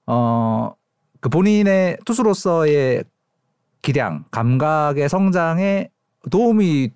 [0.07, 0.73] 어
[1.25, 3.03] 그 본인의 투수로서의
[3.81, 5.89] 기량, 감각의 성장에
[6.29, 6.91] 도움이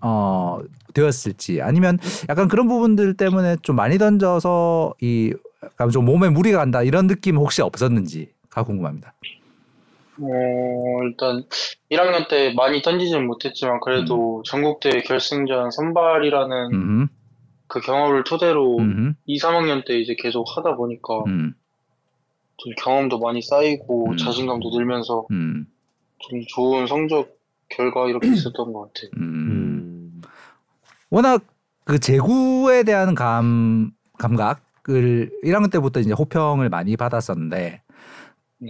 [0.00, 0.58] 어
[0.94, 1.98] 되었을지 아니면
[2.30, 7.36] 약간 그런 부분들 때문에 좀 많이 던져서 이 약간 좀 몸에 무리가 간다 이런 느낌
[7.36, 9.12] 혹시 없었는지가 궁금합니다.
[10.22, 11.44] 어, 일단
[11.90, 17.08] 1학년 때 많이 던지진 못했지만 그래도 전국대회 결승전 선발이라는 음,
[17.66, 21.54] 그 경험을 토대로 음, 2, 3학년 때 이제 계속 하다 보니까 음,
[22.56, 24.16] 좀 경험도 많이 쌓이고 음.
[24.16, 25.66] 자신감도 늘면서 음,
[26.18, 27.36] 좀 좋은 성적
[27.68, 29.10] 결과 이렇게 있었던 것 같아요.
[29.16, 29.22] 음.
[29.22, 30.22] 음.
[31.10, 31.44] 워낙
[31.84, 37.82] 그 제구에 대한 감 감각을 1학년 때부터 이제 호평을 많이 받았었는데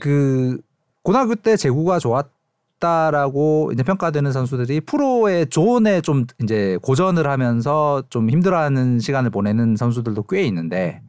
[0.01, 0.61] 그
[1.03, 9.01] 고등학교 때 제구가 좋았다라고 이제 평가되는 선수들이 프로의 존에 좀 이제 고전을 하면서 좀 힘들어하는
[9.01, 11.03] 시간을 보내는 선수들도 꽤 있는데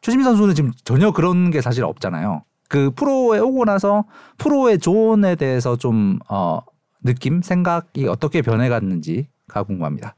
[0.00, 2.44] 최지민 선수는 지금 전혀 그런 게 사실 없잖아요.
[2.68, 4.04] 그 프로에 오고 나서
[4.38, 6.60] 프로의 존에 대해서 좀 어,
[7.04, 10.16] 느낌, 생각이 어떻게 변해갔는지가 궁금합니다.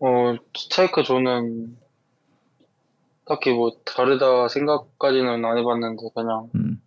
[0.00, 1.76] 어, 스트라이크 존은
[3.24, 6.81] 딱히 뭐 다르다 생각까지는 안 해봤는데 그냥 음.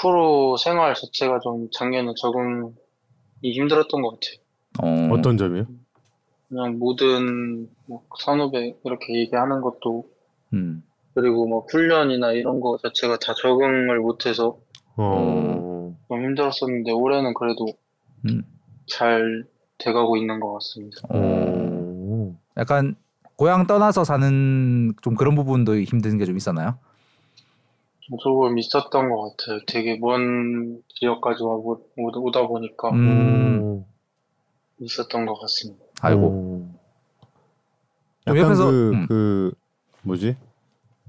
[0.00, 2.72] 프로 생활 자체가 좀 작년에 적응이
[3.42, 4.40] 힘들었던 것 같아요.
[4.82, 5.66] 어, 어떤 점이요?
[6.48, 10.04] 그냥 모든 뭐 산업에 이렇게 얘기하는 것도
[10.52, 10.82] 음.
[11.14, 14.58] 그리고 뭐 훈련이나 이런 거 자체가 다 적응을 못해서
[14.96, 15.94] 어.
[16.08, 17.66] 좀 힘들었었는데 올해는 그래도
[18.28, 18.42] 음.
[18.86, 19.44] 잘
[19.78, 20.98] 돼가고 있는 것 같습니다.
[21.10, 22.36] 어.
[22.56, 22.94] 약간
[23.36, 26.78] 고향 떠나서 사는 좀 그런 부분도 힘든 게 좀 있었나요?
[28.18, 29.60] 조금 있었던 것 같아요.
[29.66, 33.84] 되게 먼 지역까지 와 오- 오다 보니까 음.
[34.80, 35.84] 있었던 것 같습니다.
[36.00, 36.26] 아이고.
[36.26, 36.80] 어.
[38.26, 39.06] 좀 약간 옆에서- 그, 음.
[39.08, 39.52] 그
[40.02, 40.36] 뭐지?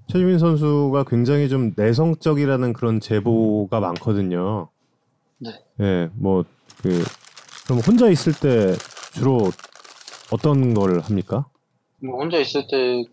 [0.07, 4.67] 최지민 선수가 굉장히 좀 내성적이라는 그런 제보가 많거든요.
[5.37, 5.49] 네.
[5.79, 7.03] 예, 뭐그
[7.65, 8.73] 그럼 혼자 있을 때
[9.13, 9.39] 주로
[10.33, 11.45] 어떤 걸 합니까?
[12.03, 13.03] 뭐 혼자 있을 때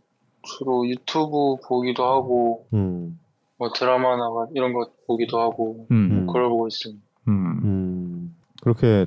[0.42, 3.18] 주로 유튜브 보기도 하고 음,
[3.58, 6.10] 뭐 드라마나 막 이런 거 보기도 하고 음.
[6.10, 6.26] 음.
[6.26, 7.02] 그걸 보고 있습니다.
[7.28, 7.60] 음.
[7.64, 9.06] 음, 그렇게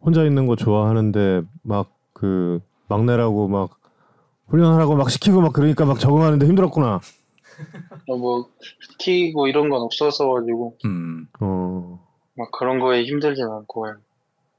[0.00, 3.78] 혼자 있는 거 좋아하는데 막 그 막내라고 막
[4.46, 7.00] 훈련하라고 막 시키고 막 그러니까 막 적응하는데 힘들었구나.
[8.08, 8.48] 어, 뭐
[8.80, 11.28] 시키고 이런 건 없어서 가지고 음.
[11.40, 12.00] 어.
[12.36, 13.86] 막 그런 거에 힘들진 않고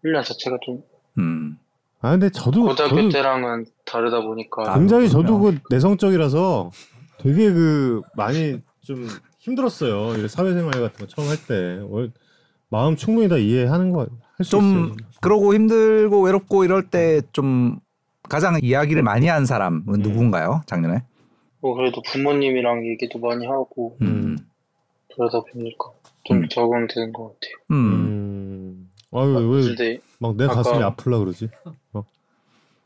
[0.01, 0.83] 훈련 자체가 좀
[1.17, 1.57] 음.
[2.01, 5.09] 아 근데 저도 고등학교 저도 때랑은 다르다 보니까 아, 굉장히.
[5.09, 6.69] 저도 그 내성적이라서
[7.19, 9.07] 되게 그 많이 좀
[9.39, 10.23] 힘들었어요.
[10.23, 11.79] 이 사회생활 같은 거 처음 할 때.
[12.69, 14.95] 마음 충분히 다 이해하는 거 할수좀 있어요.
[15.21, 17.79] 그러고 힘들고 외롭고 이럴 때 좀
[18.27, 20.01] 가장 이야기를 많이 한 사람은 음.
[20.01, 20.61] 누군가요?
[20.65, 21.03] 작년에?
[21.61, 24.37] 뭐 그래도 부모님이랑 얘기도 많이 하고 음.
[25.15, 25.91] 그러다 보니까
[26.23, 26.49] 좀 음.
[26.49, 27.53] 적응되는 것 같아요.
[27.71, 27.75] 음.
[27.75, 28.89] 음.
[29.11, 31.49] 아유 왜 근데 막내 아까- 가슴이 아플라 그러지?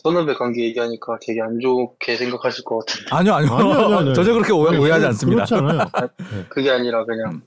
[0.02, 3.54] 선후배 관계 얘기하니까 되게 안 좋게 생각하실 것 같은데 아니요, 아니요.
[3.54, 4.14] 아니요, 아니요, 아니요.
[4.14, 5.46] 전혀 그렇게 오해, 오해하지 않습니다.
[5.46, 5.90] 그렇지 않아요.
[6.50, 7.42] 그게 아니라 그냥 음.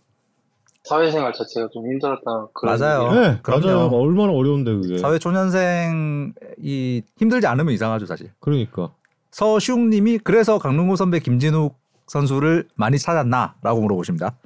[0.84, 3.06] 사회생활 자체가 좀 힘들었다 그런 맞아요.
[3.06, 3.20] 얘기예요.
[3.28, 3.66] 네, 그럼요.
[3.66, 3.86] 맞아요.
[3.88, 4.98] 얼마나 어려운데 그게.
[4.98, 8.30] 사회 초년생이 힘들지 않으면 이상하죠, 사실.
[8.40, 8.92] 그러니까.
[9.30, 11.74] 서슝님이 그래서 강릉구 선배 김진욱
[12.08, 14.36] 선수를 많이 찾았나라고 물어보십니다.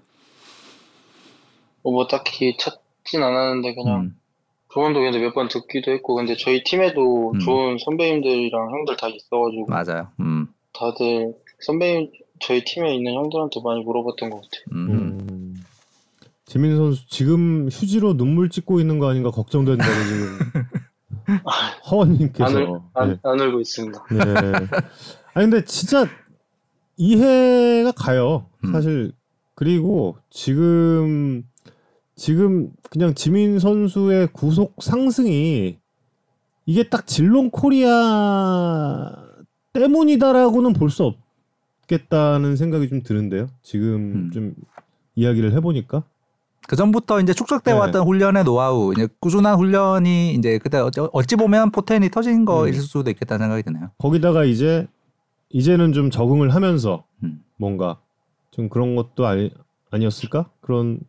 [1.83, 4.17] 어, 뭐 딱히 찾진 않았는데 그냥 음.
[4.77, 7.39] 조언도 근데 몇번 듣기도 했고 근데 저희 팀에도 음.
[7.39, 10.09] 좋은 선배님들이랑 형들 다 있어가지고 맞아요.
[10.21, 10.49] 음.
[10.75, 14.65] 다들 선배님 저희 팀에 있는 형들한테 많이 물어봤던 것 같아요.
[14.73, 14.91] 음.
[15.31, 15.55] 음.
[16.45, 20.39] 지민 선수 지금 휴지로 눈물 찍고 있는 거 아닌가 걱정된다고 지금
[21.91, 22.45] 허원님께서.
[22.45, 23.19] 안, 울, 안, 네.
[23.23, 24.05] 안 울고 있습니다.
[24.11, 24.19] 네.
[25.33, 26.07] 아니 근데 진짜
[26.99, 28.51] 이해가 가요.
[28.63, 28.73] 음.
[28.73, 29.13] 사실
[29.55, 31.45] 그리고 지금
[32.17, 35.77] 지금 그냥 지민 선수의 구속 상승이
[36.65, 39.13] 이게 딱 질롱 코리아
[39.75, 41.15] 때문이다라고는 볼 수
[41.85, 43.49] 없겠다는 생각이 좀 드는데요.
[43.63, 44.31] 지금 음.
[44.33, 44.55] 좀
[45.15, 46.03] 이야기를 해보니까
[46.67, 47.79] 그 전부터 이제 축적돼 네.
[47.79, 50.79] 왔던 훈련의 노하우, 이제 꾸준한 훈련이 이제 그때
[51.13, 52.81] 어찌, 보면 포텐이 터진 거일 음.
[52.81, 53.91] 수도 있겠다는 생각이 드네요.
[53.99, 54.89] 거기다가 이제
[55.51, 57.45] 이제는 좀 적응을 하면서 음.
[57.57, 58.01] 뭔가
[58.51, 59.53] 좀 그런 것도 아니
[59.91, 60.51] 아니었을까?
[60.61, 61.07] 그런 예?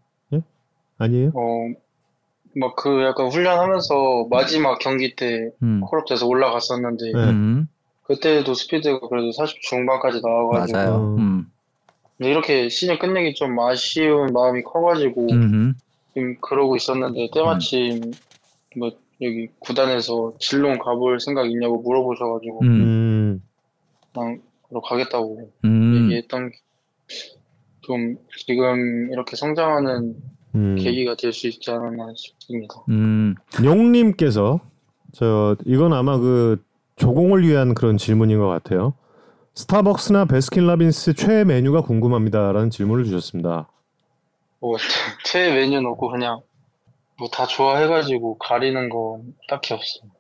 [0.98, 1.32] 아니에요?
[1.36, 1.70] 어,
[2.56, 5.82] 막 그 약간 훈련하면서 마지막 경기 때 음.
[5.82, 7.24] 콜업돼서 올라갔었는데 네.
[7.30, 7.68] 음.
[8.04, 10.94] 그때도 스피드가 그래도 40 중반까지 나와가지고 맞아요.
[10.94, 11.16] 어.
[11.18, 11.52] 음.
[12.18, 15.74] 근데 이렇게 시즌 끝내기 좀 아쉬운 마음이 커가지고 음.
[16.16, 18.12] 좀 그러고 있었는데 때마침
[18.76, 22.68] 뭐 여기 구단에서 진롱 가볼 생각 있냐고 물어보셔가지고 음.
[22.68, 23.44] 음.
[24.14, 26.04] 그냥 그러 가겠다고 음.
[26.06, 26.58] 얘기했던 게
[27.88, 30.16] 좀 지금 이렇게 성장하는
[30.58, 30.76] 음.
[30.76, 32.76] 계기가 될 수 있지 않았나 싶습니다.
[32.90, 33.36] 음.
[33.64, 34.60] 용님께서
[35.14, 36.62] 저 이건 아마 그
[36.98, 38.94] 조공을 위한 그런 질문인 것 같아요.
[39.56, 43.68] 스타벅스나 베스킨라빈스 최애 메뉴가 궁금합니다라는 질문을 주셨습니다.
[44.60, 44.78] 뭐
[45.26, 46.42] 최애 메뉴는 없고 그냥
[47.20, 50.12] 뭐 다 좋아해가지고 가리는 건 딱히 없어요.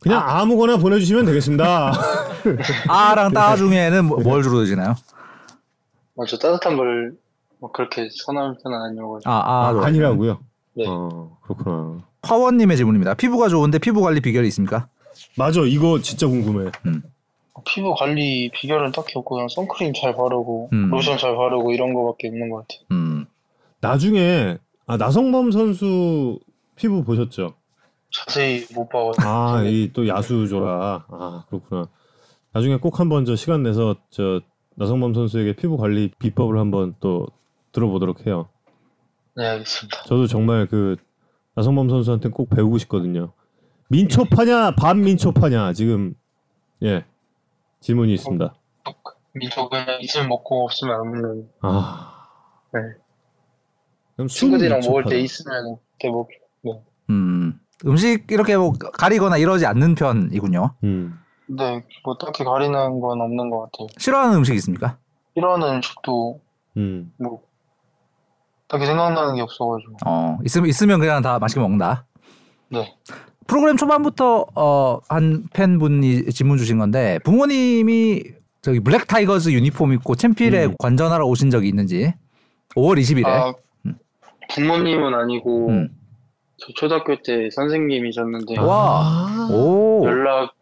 [0.00, 0.44] 그냥 아.
[0.44, 1.92] 무거나 보내주시면 되겠습니다.
[2.88, 4.94] 아랑 따 중에는 뭐- 뭘 주로 드시나요?
[6.18, 7.12] 아 저 따뜻한 걸
[7.58, 10.38] 뭐 그렇게 선호하는 편은 아니어가지고 아, 아, 아, 아니라고요?
[10.74, 10.84] 네.
[10.86, 11.98] 어, 그렇구나.
[12.22, 13.14] 화원님의 질문입니다.
[13.14, 14.88] 피부가 좋은데 피부 관리 비결이 있습니까?
[15.38, 16.70] 맞아, 이거 진짜 궁금해.
[17.64, 20.90] 피부 관리 비결은 딱히 없고 그냥 선크림 잘 바르고 음.
[20.90, 22.80] 로션 잘 바르고 이런 거밖에 없는 것 같아요.
[22.92, 23.26] 음.
[23.80, 26.38] 나중에 아, 나성범 선수
[26.76, 27.54] 피부 보셨죠?
[28.12, 31.06] 자세히 못 봐가지고 아, 이 또 야수조라.
[31.08, 31.88] 아, 그렇구나.
[32.52, 34.40] 나중에 꼭 한번 저 시간 내서 저
[34.74, 37.26] 나성범 선수에게 피부 관리 비법을 한번 또
[37.76, 38.48] 들어보도록 해요.
[39.36, 40.04] 네 알겠습니다.
[40.04, 40.96] 저도 정말 그
[41.54, 43.32] 나성범 선수한테 꼭 배우고 싶거든요.
[43.90, 46.14] 민초파냐 반민초파냐 지금
[46.82, 47.04] 예
[47.80, 48.54] 질문이 있습니다.
[49.34, 52.26] 민초 그냥 있으면 먹고 없으면 안 먹는 아
[52.72, 52.80] 네.
[54.16, 55.04] 그럼 술 친구들이랑 먹을.
[55.04, 56.26] 때 있으면 이렇게 뭐
[57.10, 57.60] 음.
[57.84, 60.74] 음식 이렇게 뭐 가리거나 이러지 않는 편이군요.
[60.84, 61.18] 음.
[61.48, 63.88] 네, 뭐 딱히 가리는 건 없는 것 같아요.
[63.98, 64.98] 싫어하는 음식 있습니까?
[65.34, 66.40] 이런 음식도
[66.78, 67.12] 음.
[67.18, 67.42] 뭐
[68.68, 69.96] 딱히 생각나는 게 없어가지고.
[70.06, 72.06] 어 있으면 있으면 그냥 다 맛있게 먹는다.
[72.68, 72.94] 네.
[73.46, 78.22] 프로그램 초반부터 어, 한 팬분이 질문 주신 건데 부모님이
[78.60, 80.74] 저기 블랙 타이거즈 유니폼 입고 챔피언에 음.
[80.78, 82.12] 관전하러 오신 적이 있는지
[82.74, 83.54] 5월 20일에 아,
[84.50, 85.88] 부모님은 아니고 음.
[86.58, 89.02] 저 초등학교 때 선생님이셨는데 와.
[89.04, 89.48] 아.
[89.52, 90.04] 오.
[90.04, 90.54] 연락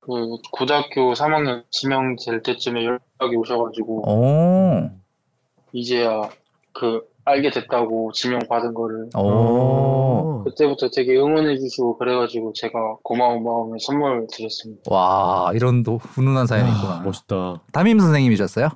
[0.00, 4.90] 그 고등학교 3학년 지명될 때쯤에 연락이 오셔가지고 오.
[5.72, 6.30] 이제야
[6.72, 10.42] 그 알게 됐다고 지명 받은 거를 오.
[10.44, 14.82] 그때부터 되게 응원해 주시고 그래가지고 제가 고마운 마음에 선물 드렸습니다.
[14.86, 17.00] 와 이런 또 훈훈한 사연이 아, 있구나.
[17.04, 17.62] 멋있다.
[17.72, 18.70] 담임 선생님이셨어요?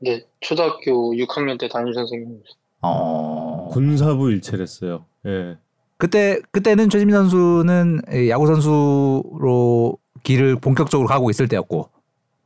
[0.00, 2.40] 네, 초등학교 6학년 때 담임 선생님.
[2.82, 3.68] 어.
[3.70, 5.04] 군사부 일체를 했어요.
[5.26, 5.56] 예.
[5.98, 11.88] 그때 그때는 최지민 선수는 이 야구 선수로 길을 본격적으로 가고 있을 때였고.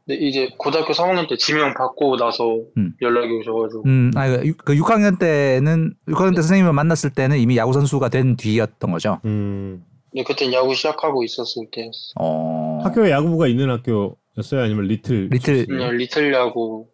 [0.08, 2.94] 네, 이제 고등학교 3학년 때 지명 받고 나서 음.
[3.02, 8.08] 연락이 오셔가지고 음, 아니 그 6학년 때는 6학년 때 선생님을 만났을 때는 이미 야구 선수가
[8.10, 9.20] 된 뒤였던 거죠.
[9.24, 9.84] 음.
[10.12, 12.14] 네, 그땐 야구 시작하고 있었을 때였어요.
[12.20, 12.80] 어.
[12.84, 14.62] 학교에 야구부가 있는 학교였어요?
[14.62, 15.28] 아니면 리틀?
[15.30, 16.86] 리틀 그냥 리틀 야구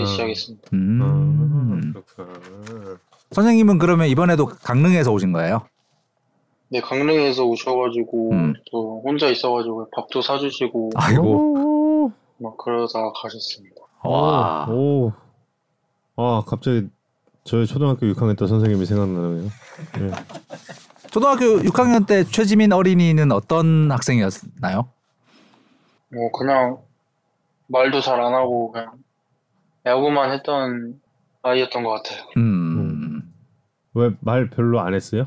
[0.00, 0.04] 음.
[0.04, 0.68] 시작했습니다.
[0.72, 1.00] 음.
[1.96, 2.98] 아, 그렇구나.
[3.30, 5.66] 선생님은 그러면 이번에도 강릉에서 오신 거예요?
[6.68, 8.54] 네, 강릉에서 오셔가지고 음.
[8.72, 11.65] 또 혼자 있어가지고 밥도 사주시고 아이고.
[12.38, 12.42] 오.
[12.44, 13.76] 막 그러다 가셨습니다.
[14.02, 14.66] 와.
[14.68, 15.12] 오.
[16.16, 16.88] 아, 갑자기
[17.44, 19.44] 저희 초등학교 6학년 때 선생님이 생각나네요.
[20.00, 20.10] 예.
[21.10, 24.88] 초등학교 6학년 때 최지민 어린이는 어떤 학생이었나요?
[26.12, 26.78] 뭐 그냥
[27.68, 28.92] 말도 잘 안 하고 그냥
[29.84, 31.00] 야구만 했던
[31.42, 32.22] 아이였던 것 같아요.
[32.36, 33.32] 음.
[33.94, 35.26] 왜 말 별로 안 했어요?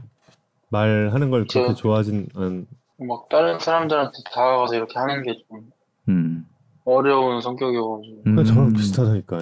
[0.69, 2.67] 말하는 걸 그렇게 저- 좋아하진 않.
[3.01, 5.71] 막 다른 사람들한테 다가가서 이렇게 하는 게 좀
[6.09, 6.45] 음.
[6.85, 9.39] 어려운 성격이어가지고 그냥 저랑 비슷하다니까요.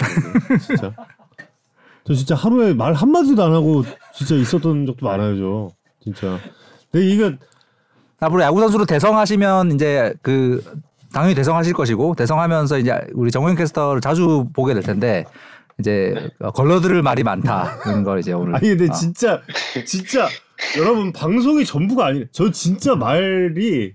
[0.65, 0.93] 진짜.
[2.05, 5.69] 저 진짜 하루에 말 한마디도 안 하고 진짜 있었던 적도 많아요, 저.
[6.03, 6.39] 진짜.
[6.91, 7.37] 근데 이게
[8.19, 10.63] 앞으로 야구 선수로 대성하시면 이제 그
[11.13, 15.25] 당연히 대성하실 것이고 대성하면서 이제 우리 정우영 캐스터를 자주 보게 될 텐데
[15.79, 19.41] 이제 걸러들을 말이 많다는 걸 이제 오늘 아니 근데 아, 진짜
[19.85, 20.27] 진짜
[20.77, 22.25] 여러분 방송이 전부가 아니에요.
[22.31, 23.93] 저 진짜 말이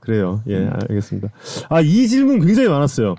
[0.00, 0.42] 그래요.
[0.46, 0.72] 예, 음.
[0.88, 1.28] 알겠습니다.
[1.68, 3.14] 아, 이 질문 굉장히 많았어요.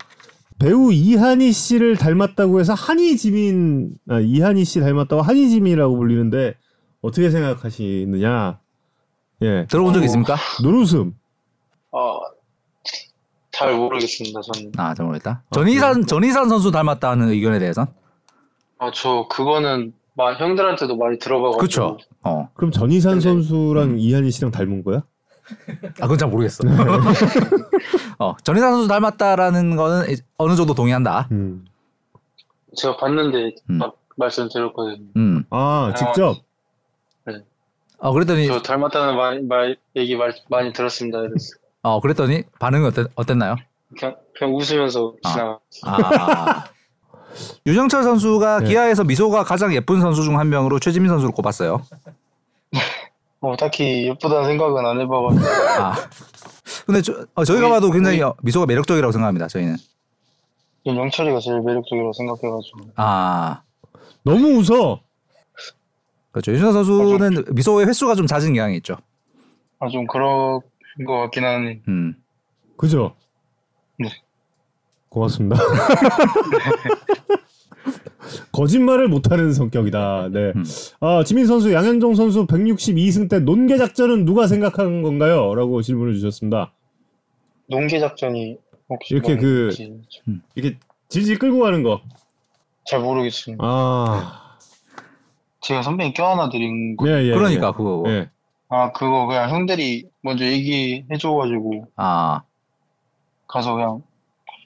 [0.60, 6.56] 배우 이한희 씨를 닮았다고 해서 한희지민 아, 이한희 씨 닮았다고 한희지민이라고 불리는데
[7.02, 8.60] 어떻게 생각하시느냐?
[9.42, 9.66] 예.
[9.70, 10.36] 들어본 적 있습니까?
[10.62, 11.14] 눈웃음.
[11.94, 11.98] 아,
[13.52, 14.42] 잘 모르겠습니다.
[14.42, 15.44] 저는 아, 잘 모르겠다.
[15.52, 17.88] 전희산 전희산 선수 닮았다는 의견에 대해선
[18.80, 21.98] 아, 저 그거는 마, 형들한테도 많이 들어봐가지고 그렇죠.
[22.24, 25.04] 어, 그럼 전희산 근데- 선수랑 이한희 씨랑 닮은 거야?
[26.00, 26.64] 아 그건 잘 모르겠어.
[28.20, 30.06] 어, 전희산 선수 닮았다라는 거는
[30.38, 31.28] 어느 정도 동의한다.
[31.32, 31.66] 음.
[32.76, 33.78] 제가 봤는데 음.
[33.80, 35.08] 막 말씀드렸거든요.
[35.16, 36.38] 음, 아, 직접.
[38.02, 41.20] 어 그랬더니 저 닮았다는 말, 말 얘기 말, 많이 들었습니다.
[41.20, 43.58] 그래서 어 그랬더니 반응이 어땠, 어땠나요?
[43.98, 45.30] 그냥, 그냥 웃으면서 아.
[45.30, 45.60] 지나.
[45.86, 46.64] 아.
[47.68, 48.70] 유정철 선수가 네.
[48.70, 51.82] 기아에서 미소가 가장 예쁜 선수 중 한 명으로 최지민 선수를 꼽았어요.
[53.42, 55.46] 뭐 딱히 예쁘다는 생각은 안 해봐가지고
[55.82, 55.96] 아.
[56.86, 59.48] 근데 저, 어, 저희가 우리- 봐도 굉장히 미소가 매력적이라고 생각합니다.
[59.48, 59.76] 저희는.
[60.86, 63.62] 영철이가 제일 매력적이라고 생각해가지고 아.
[64.24, 65.00] 너무 웃어.
[66.32, 66.52] 그렇죠.
[66.52, 68.96] 유정철 선수는 미소의 횟수가 좀 잦은 경향이 있죠.
[69.80, 70.60] 아 좀 그런
[71.08, 71.82] 것 같긴 하네.
[71.88, 72.16] 음.
[72.78, 73.16] 그죠?
[73.98, 74.10] 네.
[75.10, 75.56] 고맙습니다.
[78.64, 80.30] 거짓말을 못하는 성격이다.
[80.34, 80.52] 네.
[80.54, 80.64] 음.
[81.00, 85.56] 아, 지민 선수, 양현종 선수 162승 때 논개 작전은 누가 생각한 건가요?
[85.56, 86.74] 라고 질문을 주셨습니다.
[87.68, 88.58] 농계 작전이
[88.90, 90.02] 혹시 이렇게 그- 뭔지
[90.56, 92.02] 이렇게 질질 끌고 가는 거.
[92.86, 93.64] 잘 모르겠습니다.
[93.66, 94.58] 아,
[95.62, 97.08] 제가 선배님 껴안아 드린 거.
[97.08, 97.32] 예, 예.
[97.34, 97.72] 그러니까 예.
[97.72, 98.04] 그거.
[98.08, 98.30] 예.
[98.68, 102.42] 아 그거 그냥 형들이 먼저 얘기해 줘 가지고 아.
[103.48, 104.04] 가서 그냥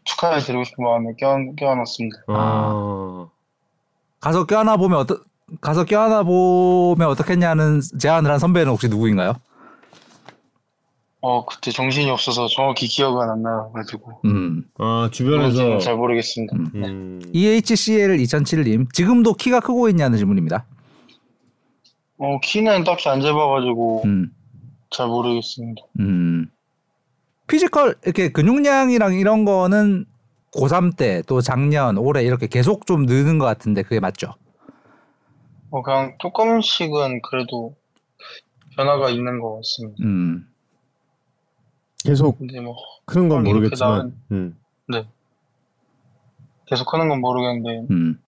[0.04, 2.18] 축하해 드리고 싶은 마음에 껴안, 껴안았습니다.
[2.28, 3.28] 아,
[4.24, 5.20] 가서 껴안아 보면 어떠
[5.60, 9.34] 가서 껴안아 보면 어떻겠냐는 제안을 한 선배는 혹시 누구인가요?
[11.20, 14.64] 어 그때 정신이 없어서 정확히 기억은 안 나가지고 음.
[14.78, 16.56] 아 주변에서 잘 모르겠습니다.
[16.56, 16.70] 음.
[16.74, 16.88] 네.
[16.88, 20.66] 음, EHCL 2007님 지금도 키가 크고 있냐는 질문입니다.
[22.18, 24.32] 어 키는 딱히 안 재봐가지고 음.
[24.90, 25.82] 잘 모르겠습니다.
[26.00, 26.48] 음.
[27.48, 30.06] 피지컬 이렇게 근육량이랑 이런 거는
[30.56, 34.34] 고3 때 또 작년 올해 이렇게 계속 좀 느는 것 같은데 그게 맞죠?
[35.72, 37.76] 어 그냥 조금씩은 그래도
[38.76, 39.98] 변화가 있는 것 같습니다.
[40.04, 40.48] 음.
[42.04, 42.76] 계속 근데 뭐
[43.06, 44.58] 크는 건 이렇게 모르겠지만, 나은- 음.
[46.66, 48.20] 계속 하는 건 모르겠는데 음.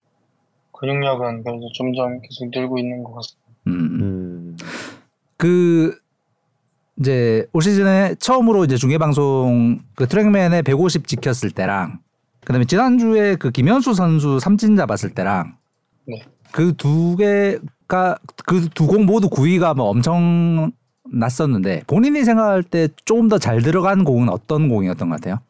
[0.72, 3.50] 근육량은 그래도 점점 계속 늘고 있는 것 같습니다.
[3.68, 3.72] 음.
[4.00, 4.56] 음.
[5.36, 5.98] 그
[6.98, 11.98] 이제 올 시즌에 처음으로 이제 중계 방송 그 트랙맨에 150 지켰을 때랑
[12.46, 15.56] 그다음에 지난주에 그 김현수 선수 삼진 잡았을 때랑
[16.06, 16.22] 네.
[16.52, 20.70] 그두 개가 그두공 모두 구위가 뭐 엄청
[21.12, 25.40] 났었는데 본인이 생각할 때 조금 더 잘 들어간 공은 어떤 공이었던 것 같아요?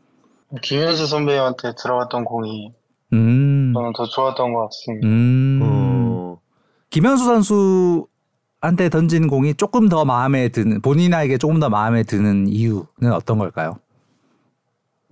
[0.62, 2.72] 김현수 선배한테 들어갔던 공이
[3.12, 3.72] 음.
[3.74, 5.07] 저는 더 좋았던 것 같습니다.
[5.07, 5.61] 음.
[5.62, 6.38] 어.
[6.88, 13.38] 김현수 선수한테 던진 공이 조금 더 마음에 드는 본인에게 조금 더 마음에 드는 이유는 어떤
[13.38, 13.76] 걸까요?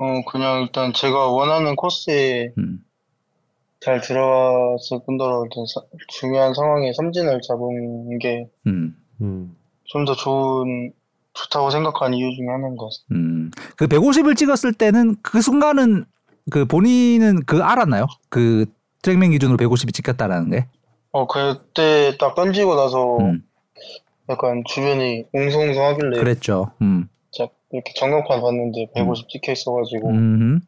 [0.04, 2.80] 어, 그냥 일단 제가 원하는 코스에 음.
[3.80, 8.96] 잘 들어갔을 뿐더러 일단 사- 중요한 상황에 삼진을 잡은 게좀 음.
[9.20, 9.56] 음.
[10.06, 10.92] 더 좋은
[11.34, 13.14] 좋다고 생각하는 이유 중에 하나인 것 같습니다.
[13.14, 13.50] 음.
[13.76, 16.04] 그 150을 찍었을 때는 그 순간은
[16.50, 18.06] 그 본인은 그 알았나요?
[18.28, 18.66] 그
[19.02, 20.66] 트랙맨 기준으로 150이 찍혔다라는 게.
[21.12, 23.42] 어, 그때 딱 던지고 나서 음.
[24.28, 26.72] 약간 주변이 웅성웅성하길래 그랬죠.
[26.82, 27.08] 음.
[27.74, 30.60] 자, 이렇게 전광판 봤는데 150 찍혀 있어가지고 음.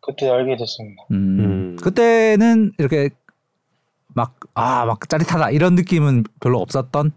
[0.00, 1.04] 그때 알게 됐습니다.
[1.10, 1.16] 음.
[1.16, 1.76] 음.
[1.82, 3.10] 그때는 이렇게
[4.08, 7.12] 막 아, 막 짜릿하다 이런 느낌은 별로 없었던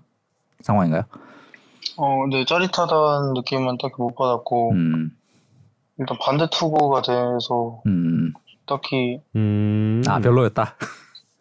[0.62, 1.04] 상황인가요?
[1.98, 5.12] 어, 근데 짜릿하다는 느낌은 딱히 못 받았고 음.
[6.00, 8.34] 일단 반대 투구가 돼서 음.
[8.66, 10.04] 딱히 음.
[10.08, 10.76] 아, 별로였다.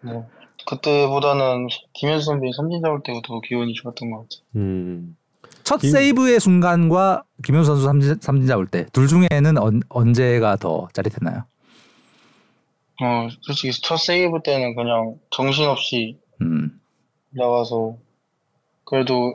[0.03, 0.25] 네,
[0.69, 4.41] 그때보다는 김현수 선배님 삼진 잡을 때가 더 기분이 좋았던 것 같아요.
[4.57, 5.17] 음.
[5.67, 10.87] 첫 임- 세이브의 순간과 김현수 선수 삼진, 삼진 잡을 때 둘 중에는 언, 언제가 더
[10.93, 11.43] 짜릿했나요?
[13.03, 16.81] 어, 솔직히 첫 세이브 때는 그냥 정신없이 음.
[17.31, 17.97] 나가서
[18.85, 19.35] 그래도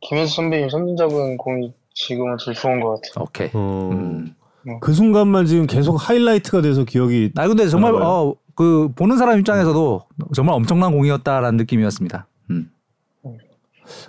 [0.00, 3.24] 김현수 선배님 삼진 잡은 공이 지금은 제일 좋은 것 같아요.
[3.24, 3.50] 오케이.
[3.52, 3.90] 어.
[3.92, 4.34] 음.
[4.80, 7.94] 그 순간만 지금 계속 하이라이트가 돼서 기억이 아 근데 정말.
[7.94, 10.00] 어 그 보는 사람 입장에서도
[10.34, 12.26] 정말 엄청난 공이었다라는 느낌이었습니다.
[12.48, 12.70] 음.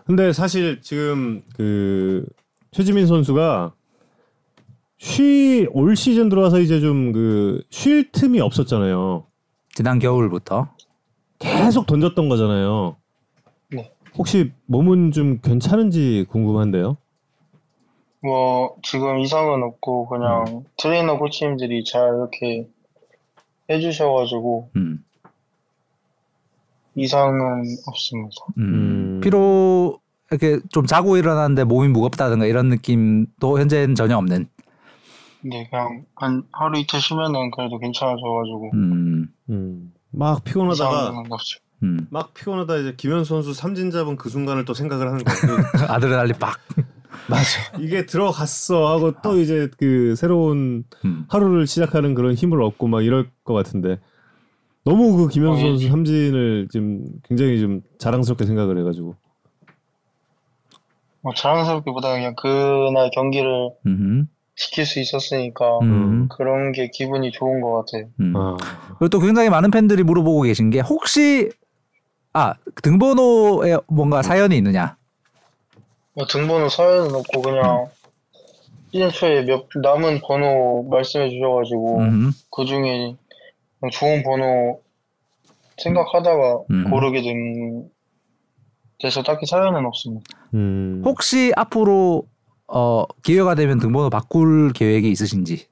[0.05, 2.25] 근데 사실 지금 그
[2.71, 3.73] 최지민 선수가
[4.97, 9.25] 쉬 올 시즌 들어와서 이제 좀 그 쉴 틈이 없었잖아요.
[9.73, 10.69] 지난 겨울부터
[11.39, 12.95] 계속 던졌던 거잖아요.
[13.69, 13.91] 네.
[14.17, 16.97] 혹시 몸은 좀 괜찮은지 궁금한데요.
[18.21, 22.67] 뭐 지금 이상은 없고 그냥 트레이너 코치님들이 잘 이렇게
[23.69, 25.03] 해주셔가지고 음.
[26.97, 28.35] 이상은 없습니다.
[28.57, 28.63] 음.
[28.63, 29.21] 음.
[29.21, 34.47] 피로 이렇게 좀 자고 일어났는데 몸이 무겁다든가 이런 느낌도 현재는 전혀 없는.
[35.41, 39.27] 근데 그냥 한 하루 이틀 쉬면은 그래도 괜찮아져가지고 음.
[39.49, 39.93] 음.
[40.11, 41.23] 막 피곤하다가.
[41.83, 42.07] 음.
[42.09, 45.57] 막 피곤하다 이제 김현수 선수 삼진 잡은 그 순간을 또 생각을 하는 거예요.
[45.87, 46.57] 아드레날린 빡.
[47.29, 47.43] 맞아.
[47.79, 51.25] 이게 들어갔어 하고 또 이제 그 새로운 음.
[51.29, 53.99] 하루를 시작하는 그런 힘을 얻고 막 이럴 것 같은데
[54.87, 59.15] 너무 그 김현수 어, 선수 삼진을 지금 굉장히 좀 자랑스럽게 생각을 해가지고
[61.21, 64.29] 뭐 자랑스럽기보다 그냥 그날 경기를 음.
[64.55, 66.29] 지킬 수 있었으니까 음.
[66.29, 68.09] 그런 게 기분이 좋은 것 같아요.
[68.21, 68.33] 음.
[68.37, 68.55] 아,
[68.97, 71.51] 그리고 또 굉장히 많은 팬들이 물어보고 계신 게 혹시
[72.31, 74.95] 아 등번호에 뭔가 사연이 있느냐?
[76.13, 77.87] 뭐 등번호 사연은 없고 그냥
[78.91, 82.31] 시즌 초에 몇 남은 번호 말씀해 주셔가지고 음.
[82.49, 83.17] 그 중에
[83.91, 84.81] 좋은 번호
[85.77, 86.89] 생각하다가 음.
[86.89, 87.89] 고르게 된
[88.99, 90.25] 돼서 딱히 사연은 없습니다.
[90.55, 91.01] 음.
[91.05, 92.23] 혹시 앞으로
[92.67, 95.67] 어 기회가 되면 등번호 바꿀 계획이 있으신지?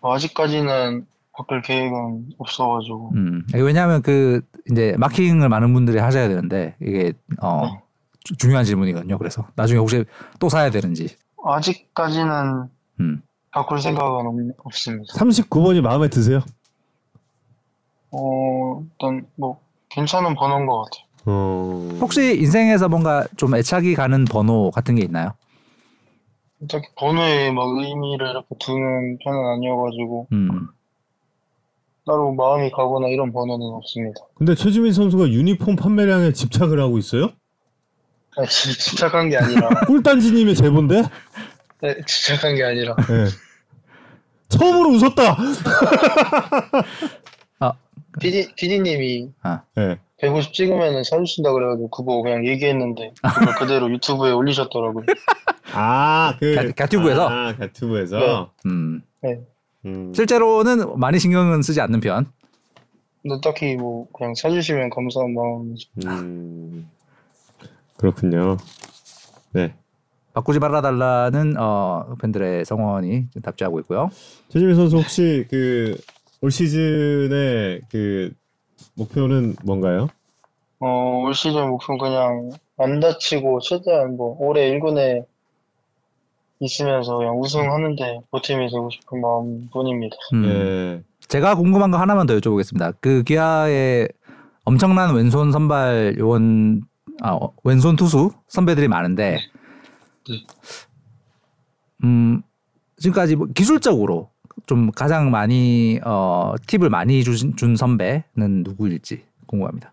[0.00, 3.46] 뭐 아직까지는 바꿀 계획은 없어가지고 음.
[3.54, 7.80] 왜냐하면 그 이제 마킹을 많은 분들이 하셔야 되는데 이게 어 네.
[8.24, 9.16] 주- 중요한 질문이거든요.
[9.18, 10.04] 그래서 나중에 혹시
[10.40, 11.16] 또 사야 되는지.
[11.44, 12.64] 아직까지는
[13.00, 13.22] 음.
[13.52, 14.34] 바꿀 생각은 없,
[14.66, 15.14] 없습니다.
[15.14, 16.40] 39번이 마음에 드세요?
[18.12, 19.60] 어 일단 뭐
[19.90, 21.04] 괜찮은 번호인 것 같아요.
[21.26, 21.98] 어.
[22.00, 25.32] 혹시 인생에서 뭔가 좀 애착이 가는 번호 같은 게 있나요?
[26.70, 30.68] 딱히 번호에 막 의미를 이렇게 두는 편은 아니어가지고 음.
[32.06, 34.20] 따로 마음이 가거나 이런 번호는 없습니다.
[34.34, 37.30] 근데 최지민 선수가 유니폼 판매량에 집착을 하고 있어요?
[38.36, 41.02] 아니, 집- 집착한 게 아니라 꿀단지님의 제본데?
[41.82, 43.26] 네, 집착한 게 아니라 네.
[44.48, 45.36] 처음으로 웃었다.
[48.14, 49.30] 아, PD PD님이
[49.76, 49.98] 네.
[50.20, 55.04] 150 찍으면은 사주신다 그래가지고 그거 그냥 얘기했는데 그걸 그대로 유튜브에 올리셨더라고요.
[55.74, 57.28] 아, 그 가- 가튜브에서?
[57.28, 58.18] 아, 가튜브에서.
[58.18, 58.70] 네.
[58.70, 59.02] 음.
[59.22, 59.40] 네.
[59.86, 60.12] 음.
[60.14, 62.26] 실제로는 많이 신경은 쓰지 않는 편.
[63.22, 65.88] 근데 딱히 뭐 그냥 사주시면 감사한 마음이죠.
[66.06, 66.88] 음.
[67.96, 68.56] 그렇군요.
[69.52, 69.74] 네.
[70.34, 74.10] 바꾸지 말아달라는 어, 팬들의 성원이 답지하고 있고요.
[74.48, 75.96] 최지민 선수 혹시 그
[76.42, 78.32] 올 시즌에 그
[78.94, 80.08] 목표는 뭔가요?
[80.80, 85.24] 어, 올 시즌 목표는 그냥 안 다치고 최대한 뭐 올해 1군에
[86.58, 90.16] 있으면서 그냥 우승하는데 보탬이 되고 싶은 마음뿐입니다.
[90.34, 90.44] 음.
[90.44, 91.02] 예.
[91.28, 92.96] 제가 궁금한 거 하나만 더 여쭤보겠습니다.
[93.00, 94.08] 그 기아에
[94.64, 96.82] 엄청난 왼손 선발 요원
[97.20, 99.38] 아 어, 왼손 투수 선배들이 많은데
[100.28, 100.34] 네.
[102.02, 102.42] 음
[102.98, 104.31] 지금까지 뭐 기술적으로
[104.66, 109.92] 좀 가장 많이 어 팁을 많이 주신 준 선배는 누구일지 궁금합니다.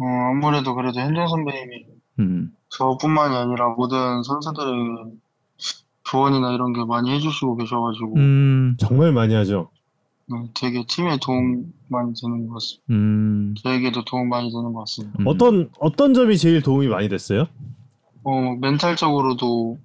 [0.00, 1.84] 어, 아무래도 그래도 현정 선배님이
[2.20, 2.54] 음.
[2.70, 5.16] 저뿐만이 아니라 모든 선수들에게
[6.04, 8.76] 조언이나 이런 게 많이 해주시고 계셔가지고 음.
[8.78, 9.70] 정말 많이 하죠.
[10.26, 12.84] 네, 되게 팀에 도움 많이 되는 것 같습니다.
[12.90, 13.54] 음.
[13.62, 15.16] 저에게도 도움 많이 되는 것 같습니다.
[15.20, 15.26] 음.
[15.26, 17.46] 어떤 어떤 점이 제일 도움이 많이 됐어요?
[18.22, 19.78] 어, 멘탈적으로도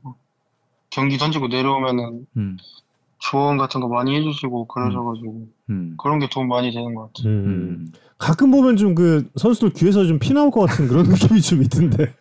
[0.90, 2.58] 경기 던지고 내려오면은 음.
[3.20, 5.96] 조언 같은 거 많이 해주시고 그러셔가지고 음.
[5.98, 7.32] 그런 게 도움 많이 되는 것 같아요.
[7.34, 7.46] 음.
[7.46, 7.92] 음.
[8.18, 12.14] 가끔 보면 좀 그 선수들 귀에서 좀 피 나올 것 같은 그런 느낌이 좀 있던데.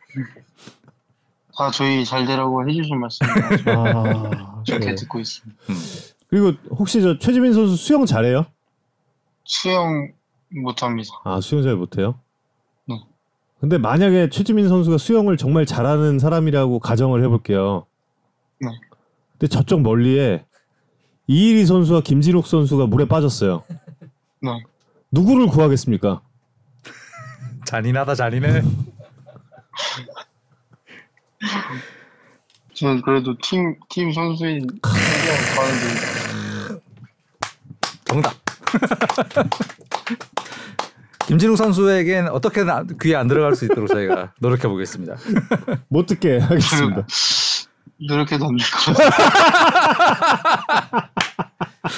[1.56, 3.34] 다 저희 잘 되라고 해주신 말씀이라
[3.76, 4.94] 아, 좋게 네.
[4.94, 5.62] 듣고 있습니다.
[6.28, 8.46] 그리고 혹시 저 최지민 선수 수영 잘해요?
[9.44, 10.10] 수영
[10.50, 11.10] 못합니다.
[11.24, 12.18] 아 수영 잘 못해요?
[12.86, 12.98] 네.
[13.60, 17.86] 근데 만약에 최지민 선수가 수영을 정말 잘하는 사람이라고 가정을 해볼게요.
[18.60, 18.68] 네.
[19.32, 20.44] 근데 저쪽 멀리에
[21.26, 23.64] 이일이 선수와 김진욱 선수가 물에 빠졌어요.
[24.40, 24.50] 네.
[25.10, 26.20] 누구를 구하겠습니까?
[27.66, 28.62] 잔인하다 잔인해.
[32.74, 36.80] 저는 그래도 팀, 팀 선수인 가는데
[38.04, 38.34] 정답.
[41.26, 45.16] 김진욱 선수에겐 어떻게든 안- 귀에 안 들어갈 수 있도록 저희가 노력해 보겠습니다.
[45.88, 47.06] 못 듣게 하겠습니다.
[47.98, 49.08] 노력해도 안될것 같아요.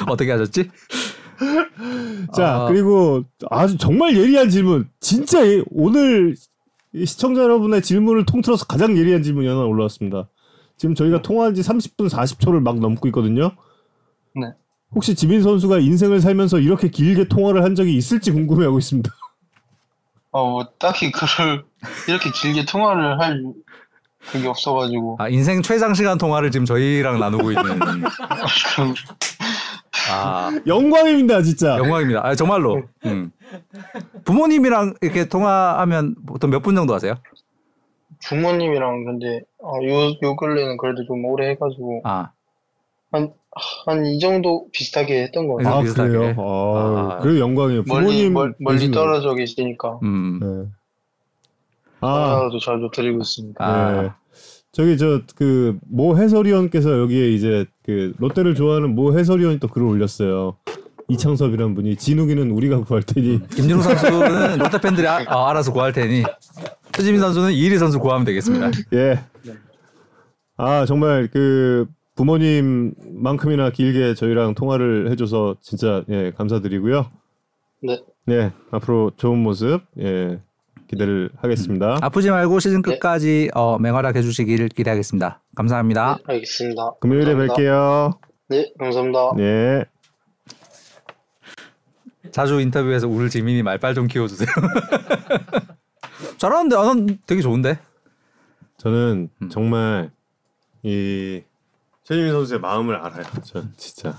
[0.09, 0.71] 어떻게 하셨지?
[2.35, 2.67] 자 아.
[2.67, 4.89] 그리고 아주 정말 예리한 질문.
[5.01, 6.35] 진짜 예- 오늘
[6.93, 10.29] 이 시청자 여러분의 질문을 통틀어서 가장 예리한 질문이 하나 올라왔습니다.
[10.77, 13.53] 지금 저희가 통화한 지 30분 40초를 막 넘고 있거든요.
[14.35, 14.53] 네.
[14.95, 19.11] 혹시 지민 선수가 인생을 살면서 이렇게 길게 통화를 한 적이 있을지 궁금해하고 있습니다.
[20.31, 21.65] 어, 뭐 딱히 그걸
[22.09, 23.43] 이렇게 길게 통화를 할
[24.33, 27.65] 그게 없어가지고 아, 인생 최장 시간 통화를 지금 저희랑 나누고 있는
[30.13, 31.79] 아, 영광입니다, 진짜.
[31.79, 32.25] 영광입니다.
[32.27, 32.83] 아, 정말로.
[33.07, 33.31] 음.
[34.25, 37.15] 부모님이랑 이렇게 통화하면 보통 몇 분 정도 하세요?
[38.29, 42.31] 부모님이랑 근데 어, 요, 요 근래는 그래도 좀 오래 해가지고 아,
[43.13, 45.81] 한한 이 정도 비슷하게 했던 것 그래서 같아요.
[45.81, 46.11] 아 비슷하게.
[46.11, 46.35] 그래요?
[46.39, 47.19] 아, 아.
[47.21, 47.83] 그래요 영광이에요.
[47.87, 50.41] 멀리 부모님 멀, 멀리 떨어져 계시니까 음.
[50.43, 50.71] 네.
[52.01, 53.65] 아, 전화도 자주 드리고 있습니다.
[53.65, 54.11] 아, 네.
[54.73, 60.57] 저기 저 그 모 해설위원께서 여기에 이제 그 롯데를 좋아하는 모 해설위원이 또 글을 올렸어요.
[61.09, 66.25] 이창섭이라는 분이 진욱이는 우리가 구할 테니 김진우 선수는 롯데 팬들이 아, 어, 알아서 구할 테니
[66.93, 68.71] 최지민 선수는 이일이 선수 구하면 되겠습니다.
[68.95, 69.21] 예.
[70.57, 71.87] 아 정말 그
[72.17, 77.07] 부모님만큼이나 길게 저희랑 통화를 해줘서 진짜 예 감사드리고요.
[77.83, 78.03] 네.
[78.27, 80.41] 네 앞으로 좋은 모습 예
[80.89, 81.99] 기대를 하겠습니다.
[82.01, 85.41] 아프지 말고 시즌 끝까지 어, 맹활약 해주시기를 기대하겠습니다.
[85.55, 86.19] 감사합니다.
[86.19, 86.93] 네, 알겠습니다.
[87.01, 87.55] 금요일에 감사합니다.
[87.55, 88.19] 뵐게요.
[88.49, 89.33] 네, 감사합니다.
[89.37, 89.85] 네.
[92.31, 94.49] 자주 인터뷰에서 울 지민이 말빨 좀 키워주세요.
[96.39, 97.79] 잘하는데 아, 난 되게 좋은데.
[98.77, 99.49] 저는 음.
[99.49, 100.11] 정말
[100.83, 101.43] 이
[102.05, 103.25] 최지민 선수의 마음을 알아요.
[103.43, 104.15] 전 진짜.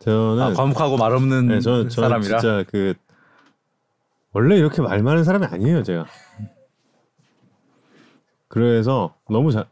[0.00, 2.38] 저는 아, 과묵하고 말 없는 네, 저는, 저는 사람이라.
[2.38, 2.94] 진짜 그
[4.34, 6.04] 원래 이렇게 말 많은 사람이 아니에요, 제가.
[8.48, 9.66] 그래서 너무 잘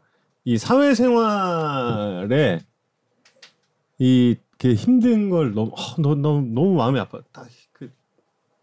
[0.45, 2.59] 이 사회생활에
[3.97, 7.19] 이그 힘든 걸 너무 어, 너, 너무 너무 마음이 아파.
[7.31, 7.91] 딱 그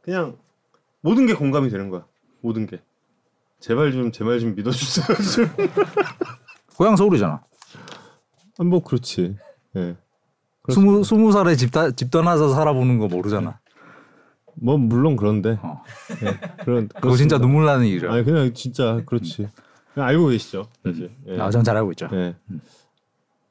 [0.02, 0.36] 그냥
[1.00, 2.04] 모든 게 공감이 되는 거야.
[2.42, 2.80] 모든 게.
[3.60, 5.06] 제발 좀제말좀 믿어주세요.
[5.34, 5.48] 좀.
[6.76, 7.42] 고향 서울이잖아.
[8.58, 9.36] 아, 뭐 그렇지.
[9.76, 9.96] 예.
[10.70, 13.58] 스무 스무 살에 집, 다, 집 떠나서 살아보는 거 모르잖아.
[14.60, 15.58] 뭐 물론 그런데.
[15.62, 15.82] 어.
[16.22, 17.38] 예, 그런 그거 진짜.
[17.38, 18.12] 눈물 나는 일이야.
[18.12, 19.48] 아니 그냥 진짜 그렇지.
[19.94, 21.10] 그냥 알고 계시죠, 사실.
[21.28, 21.40] 예.
[21.40, 22.08] 아, 전 잘하고 있죠.
[22.12, 22.36] 예.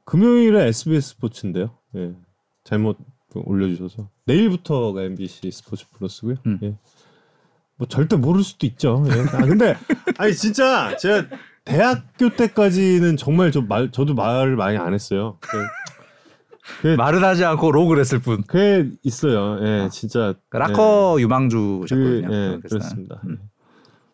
[0.05, 1.71] 금요일에 SBS 스포츠인데요.
[1.95, 2.13] 예.
[2.63, 2.97] 잘못
[3.33, 6.35] 올려주셔서 내일부터가 MBC 스포츠 플러스고요.
[6.45, 6.59] 음.
[6.63, 6.75] 예.
[7.77, 9.03] 뭐 절대 모를 수도 있죠.
[9.07, 9.11] 예.
[9.37, 9.75] 아 근데
[10.17, 11.27] 아니 진짜 제가
[11.65, 15.37] 대학교 때까지는 정말 저 말 저도 말을 많이 안 했어요.
[16.81, 18.43] 그, 그, 말은 하지 않고 로그를 했을 뿐.
[18.47, 19.57] 그게 있어요.
[19.61, 22.27] 예, 진짜 그 락커 유망주셨거든요.
[22.27, 22.59] 그, 예.
[22.67, 23.21] 그렇습니다.
[23.25, 23.39] 음.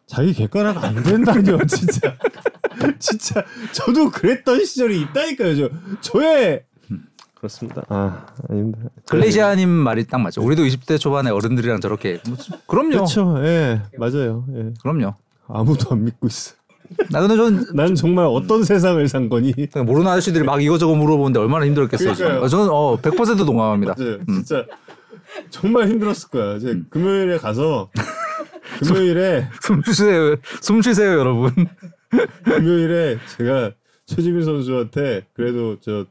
[0.07, 2.15] 자기 객관화가 안 된다뇨, 진짜.
[2.99, 5.55] 진짜 저도 그랬던 시절이 있다니까요.
[5.55, 5.69] 저
[6.01, 6.63] 저의
[7.35, 7.83] 그렇습니다.
[7.89, 8.89] 아 아닙니다.
[9.07, 10.41] 글레이시아님 말이 딱 맞죠.
[10.41, 12.37] 우리도 20대 초반에 어른들이랑 저렇게 뭐,
[12.67, 12.89] 그럼요.
[12.89, 13.35] 그렇죠.
[13.45, 14.45] 예 맞아요.
[14.55, 15.13] 예 그럼요.
[15.47, 16.55] 아무도 안 믿고 있어.
[17.11, 19.53] 나 근데 전난 정말 어떤 세상을 산 거니?
[19.85, 22.13] 모르는 아저씨들이 막 이거저거 물어보는데 얼마나 힘들었겠어요.
[22.13, 22.41] 그러니까요.
[22.43, 23.95] 어, 저는 어, 100% 동감합니다.
[23.97, 24.19] 맞아요.
[24.25, 24.65] 진짜
[25.49, 26.55] 정말 힘들었을 거야.
[26.57, 26.85] 이제 음.
[26.89, 27.89] 금요일에 가서
[28.79, 30.35] 금요일에 숨 쉬세요.
[30.61, 31.51] 숨 쉬세요, 여러분.
[32.43, 33.71] 금요일에 제가
[34.05, 36.05] 최지민 선수한테 그래도 저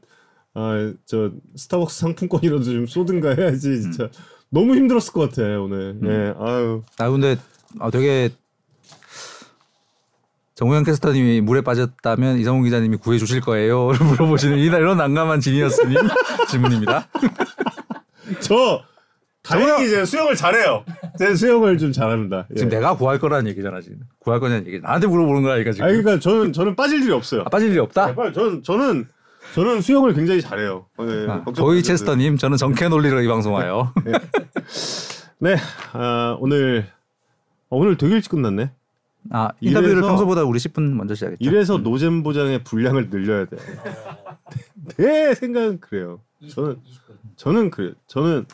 [0.53, 4.09] 아, 저 스타벅스 상품권이라도 좀 쏘든가 해야지 진짜
[4.49, 5.99] 너무 힘들었을 것 같아 오늘.
[6.03, 6.83] 예, 아유.
[6.97, 7.37] 아 근데
[7.79, 8.29] 아, 되게
[10.55, 13.87] 정우영 캐스터님이 물에 빠졌다면 이성훈 기자님이 구해 주실 거예요?
[13.99, 15.95] 물어보시는 이런 난감한 진이었으니
[16.49, 17.07] 질문입니다.
[18.39, 18.81] 저
[19.43, 20.85] 다행히 이제 수영을 잘해요.
[21.19, 22.47] 제 수영을 좀 잘합니다.
[22.51, 22.55] 예.
[22.55, 23.99] 지금 내가 구할 거라는 얘기잖아 지금.
[24.19, 24.79] 구할 거냐는 얘기.
[24.79, 25.85] 나한테 물어보는 거라니까 지금.
[25.85, 27.41] 아 그러니까 저는 저는 빠질 일이 없어요.
[27.41, 28.07] 아, 빠질 일이 없다.
[28.07, 29.07] 정말 저는 저는
[29.53, 30.85] 저는 수영을 굉장히 잘해요.
[30.99, 31.83] 네, 아, 거의.
[31.83, 33.93] 체스터님, 저는 정캐 논리로 이 방송하여.
[35.39, 35.55] 네,
[35.93, 36.87] 아, 오늘
[37.69, 38.71] 어, 오늘 되게 일찍 끝났네.
[39.31, 41.37] 아 인터뷰를 이래서- 평소보다 우리 10분 먼저 시작했죠.
[41.39, 43.57] 이래서 노잼 보장의 분량을 늘려야 돼.
[44.97, 46.19] 내 생각은 그래요.
[46.43, 47.37] 20분, 저는 20분.
[47.37, 47.91] 저는 그래요.
[48.07, 48.45] 저는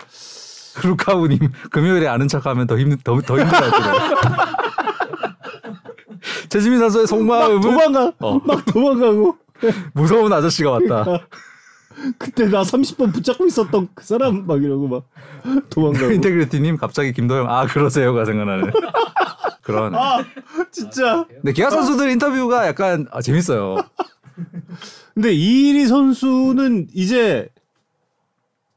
[0.84, 1.40] 루카우님
[1.72, 3.72] 금요일에 아는 척하면 더힘더더 힘들어요.
[6.50, 8.40] 최지민 선수의 속마음은 도망가, 어.
[8.40, 9.38] 막 도망가고.
[9.94, 11.04] 무서운 아저씨가 왔다.
[11.04, 11.18] 그
[12.36, 15.04] 때 나 30번 붙잡고 있었던 그 사람 막 이러고 막
[15.70, 16.12] 도망가고.
[16.14, 18.72] 인테그리티님 갑자기 김도영 아 그러세요가 생각나네.
[19.62, 19.94] 그런.
[19.96, 20.24] 아,
[20.72, 21.26] 진짜.
[21.30, 23.78] 근데 기아 선수들 인터뷰가 약간 아, 재밌어요.
[25.14, 27.48] 근데 이일이 선수는 이제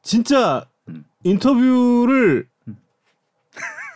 [0.03, 1.05] 진짜 음.
[1.23, 2.47] 인터뷰를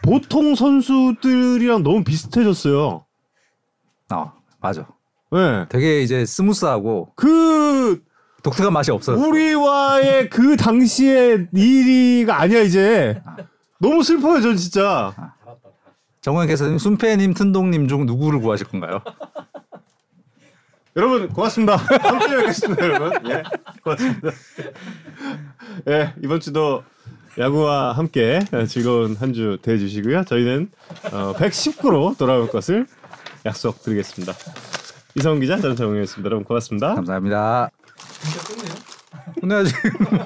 [0.02, 3.04] 보통 선수들이랑 너무 비슷해졌어요.
[4.08, 4.86] 아 맞아.
[5.30, 5.66] 네.
[5.68, 8.02] 되게 이제 스무스하고 그
[8.42, 9.16] 독특한 맛이 없어요.
[9.18, 13.20] 우리와의 그 당시의 이일이가 아니야 이제.
[13.80, 15.14] 너무 슬퍼요 전 진짜.
[16.20, 19.02] 정우영께서님 순패님 튼동님 중 누구를 구하실 건가요?
[20.96, 21.78] 여러분 고맙습니다.
[22.26, 23.12] 주에 뵙겠습니다 여러분.
[23.30, 23.42] 예,
[23.84, 24.30] 고맙습니다.
[25.88, 26.82] 예, 이번 주도
[27.38, 30.24] 야구와 함께 즐거운 한주 대해주시고요.
[30.24, 30.70] 저희는
[31.12, 32.86] 어, 119로 돌아올 것을
[33.46, 34.32] 약속드리겠습니다.
[35.14, 36.26] 이성훈 기자, 저는 정우영이었습니다.
[36.26, 36.94] 여러분 고맙습니다.
[36.96, 37.70] 감사합니다.
[38.22, 38.74] 진짜 끝내요?
[39.40, 39.74] 끝내야지.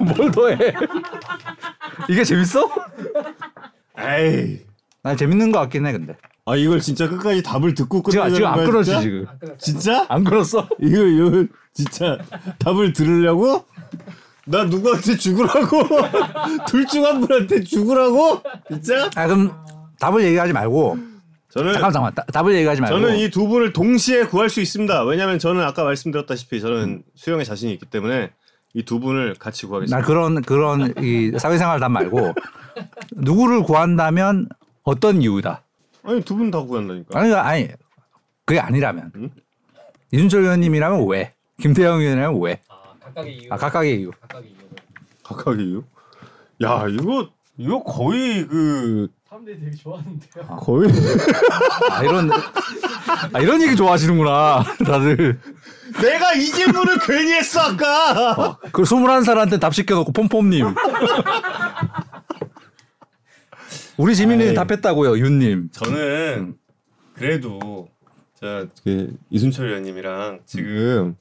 [0.17, 0.73] 뭘 더해?
[2.09, 2.69] 이게 재밌어?
[3.99, 4.59] 에이,
[5.03, 6.15] 난 재밌는 거 같긴 해 근데.
[6.45, 9.01] 아 이걸 진짜 끝까지 답을 듣고 지금 끝내자는 지금 안 거야, 끊었지 진짜?
[9.01, 9.25] 지금.
[9.57, 10.05] 진짜?
[10.09, 10.67] 안 끊었어?
[10.81, 12.17] 이거 이거 진짜
[12.59, 13.63] 답을 들으려고?
[14.45, 15.87] 나 누구한테 죽으라고?
[16.67, 18.41] 둘 중 한 분한테 죽으라고?
[18.67, 19.09] 진짜?
[19.15, 19.53] 아 그럼
[19.99, 20.97] 답을 얘기하지 말고
[21.53, 25.03] 저는 잠깐 잠깐 다- 답을 얘기하지 말고 저는 이 두 분을 동시에 구할 수 있습니다.
[25.03, 28.31] 왜냐하면 저는 아까 말씀드렸다시피 저는 수영에 자신이 있기 때문에
[28.73, 29.99] 이 두 분을 같이 구하겠습니다.
[29.99, 32.33] 나 그런 그런 이 사회생활 답 말고
[33.15, 34.49] 누구를 구한다면
[34.83, 35.61] 어떤 이유다.
[36.03, 37.19] 아니 두 분 다 구한다니까.
[37.19, 37.67] 아니 아니
[38.45, 39.29] 그게 아니라면 응?
[40.11, 41.33] 이준철 의원님이라면 왜?
[41.61, 42.61] 김태형 의원이라면 왜?
[42.67, 43.47] 아 각각의 이유.
[43.51, 44.11] 아 각각의 이유.
[44.21, 44.69] 각각의 이유를.
[45.23, 45.83] 각각의 이유?
[46.63, 50.45] 야 이거 이거 거의 그 사람들이 되게 좋아하는데요.
[50.61, 50.89] 거의
[51.91, 55.39] 아 이런 아 이런 얘기 좋아하시는구나 다들.
[56.01, 58.57] 내가 이 질문을 괜히 했어 아까.
[58.71, 60.75] 그 21살한테 답 시켜놓고 폼폼님.
[63.97, 64.53] 우리 지민이 아이.
[64.53, 65.69] 답했다고요 윤님.
[65.71, 66.55] 저는
[67.15, 67.87] 그래도
[68.39, 71.15] 자그 이순철 의원님이랑 지금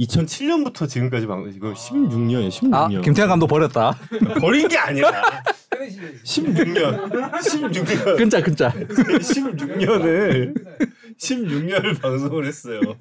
[0.00, 2.74] 2007년부터 지금까지 방 이거 16년이야 16년.
[2.74, 3.96] 아 김태형 감독 버렸다.
[4.40, 6.02] 버린 게 아니라 끊으시죠.
[6.24, 8.72] 16년 16년 끊자 끊자.
[8.72, 10.54] 16년을
[11.16, 12.80] 16년을 방송을 했어요.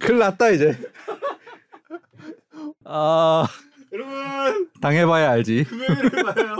[0.00, 0.78] 큰일 났다 이제.
[2.84, 3.46] 아
[3.92, 5.64] 여러분 당해봐야 알지.
[5.64, 6.56] 금요일에 봐요.